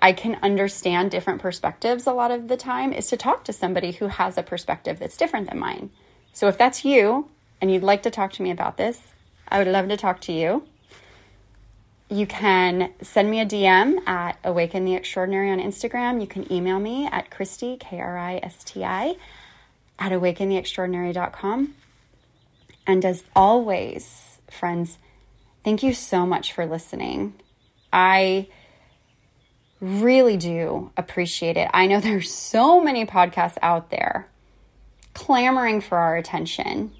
I 0.00 0.12
can 0.12 0.38
understand 0.42 1.10
different 1.10 1.40
perspectives 1.40 2.06
a 2.06 2.12
lot 2.12 2.30
of 2.30 2.48
the 2.48 2.56
time 2.56 2.92
is 2.92 3.08
to 3.08 3.16
talk 3.16 3.44
to 3.44 3.52
somebody 3.52 3.92
who 3.92 4.08
has 4.08 4.36
a 4.36 4.42
perspective 4.42 4.98
that's 4.98 5.16
different 5.16 5.48
than 5.48 5.58
mine. 5.58 5.90
So 6.32 6.48
if 6.48 6.58
that's 6.58 6.84
you 6.84 7.28
and 7.60 7.72
you'd 7.72 7.82
like 7.82 8.02
to 8.02 8.10
talk 8.10 8.32
to 8.34 8.42
me 8.42 8.50
about 8.50 8.76
this, 8.76 9.00
I 9.48 9.58
would 9.58 9.68
love 9.68 9.88
to 9.88 9.96
talk 9.96 10.20
to 10.22 10.32
you. 10.32 10.64
You 12.08 12.26
can 12.26 12.92
send 13.02 13.30
me 13.30 13.40
a 13.40 13.46
DM 13.46 14.06
at 14.06 14.38
Awaken 14.44 14.84
the 14.84 14.94
Extraordinary 14.94 15.50
on 15.50 15.58
Instagram. 15.58 16.20
You 16.20 16.26
can 16.26 16.50
email 16.52 16.78
me 16.78 17.08
at 17.10 17.30
Kristi, 17.30 17.80
K 17.80 17.98
R 17.98 18.16
I 18.16 18.36
S 18.42 18.62
T 18.64 18.84
I, 18.84 19.16
at 19.98 20.12
awakentheextraordinary.com. 20.12 21.74
And 22.86 23.04
as 23.04 23.24
always, 23.34 24.38
friends, 24.48 24.98
thank 25.64 25.82
you 25.82 25.92
so 25.92 26.24
much 26.24 26.52
for 26.52 26.64
listening. 26.64 27.34
I 27.96 28.48
really 29.80 30.36
do 30.36 30.92
appreciate 30.98 31.56
it. 31.56 31.70
I 31.72 31.86
know 31.86 31.98
there's 32.00 32.30
so 32.30 32.80
many 32.80 33.06
podcasts 33.06 33.56
out 33.62 33.90
there 33.90 34.28
clamoring 35.14 35.80
for 35.80 35.96
our 35.96 36.14
attention, 36.16 36.92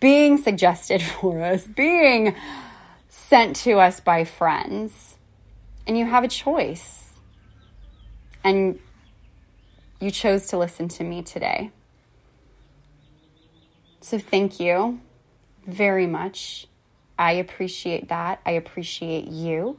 being 0.00 0.36
suggested 0.36 1.00
for 1.20 1.40
us, 1.40 1.66
being 1.66 2.34
sent 3.08 3.54
to 3.56 3.74
us 3.78 4.00
by 4.00 4.24
friends. 4.24 5.16
And 5.86 5.96
you 5.96 6.06
have 6.06 6.24
a 6.24 6.28
choice. 6.28 7.12
And 8.42 8.80
you 10.00 10.10
chose 10.10 10.48
to 10.48 10.58
listen 10.58 10.88
to 10.88 11.04
me 11.04 11.22
today. 11.22 11.70
So 14.00 14.18
thank 14.18 14.58
you 14.58 15.00
very 15.66 16.06
much. 16.06 16.66
I 17.18 17.32
appreciate 17.32 18.08
that. 18.08 18.40
I 18.44 18.52
appreciate 18.52 19.28
you. 19.28 19.78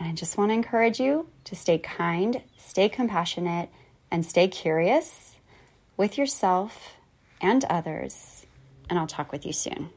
And 0.00 0.08
I 0.08 0.12
just 0.12 0.38
want 0.38 0.50
to 0.50 0.54
encourage 0.54 0.98
you 0.98 1.28
to 1.44 1.54
stay 1.54 1.78
kind, 1.78 2.42
stay 2.56 2.88
compassionate, 2.88 3.68
and 4.10 4.24
stay 4.24 4.48
curious 4.48 5.36
with 5.96 6.16
yourself 6.16 6.94
and 7.40 7.64
others. 7.66 8.46
And 8.88 8.98
I'll 8.98 9.06
talk 9.06 9.30
with 9.30 9.44
you 9.44 9.52
soon. 9.52 9.90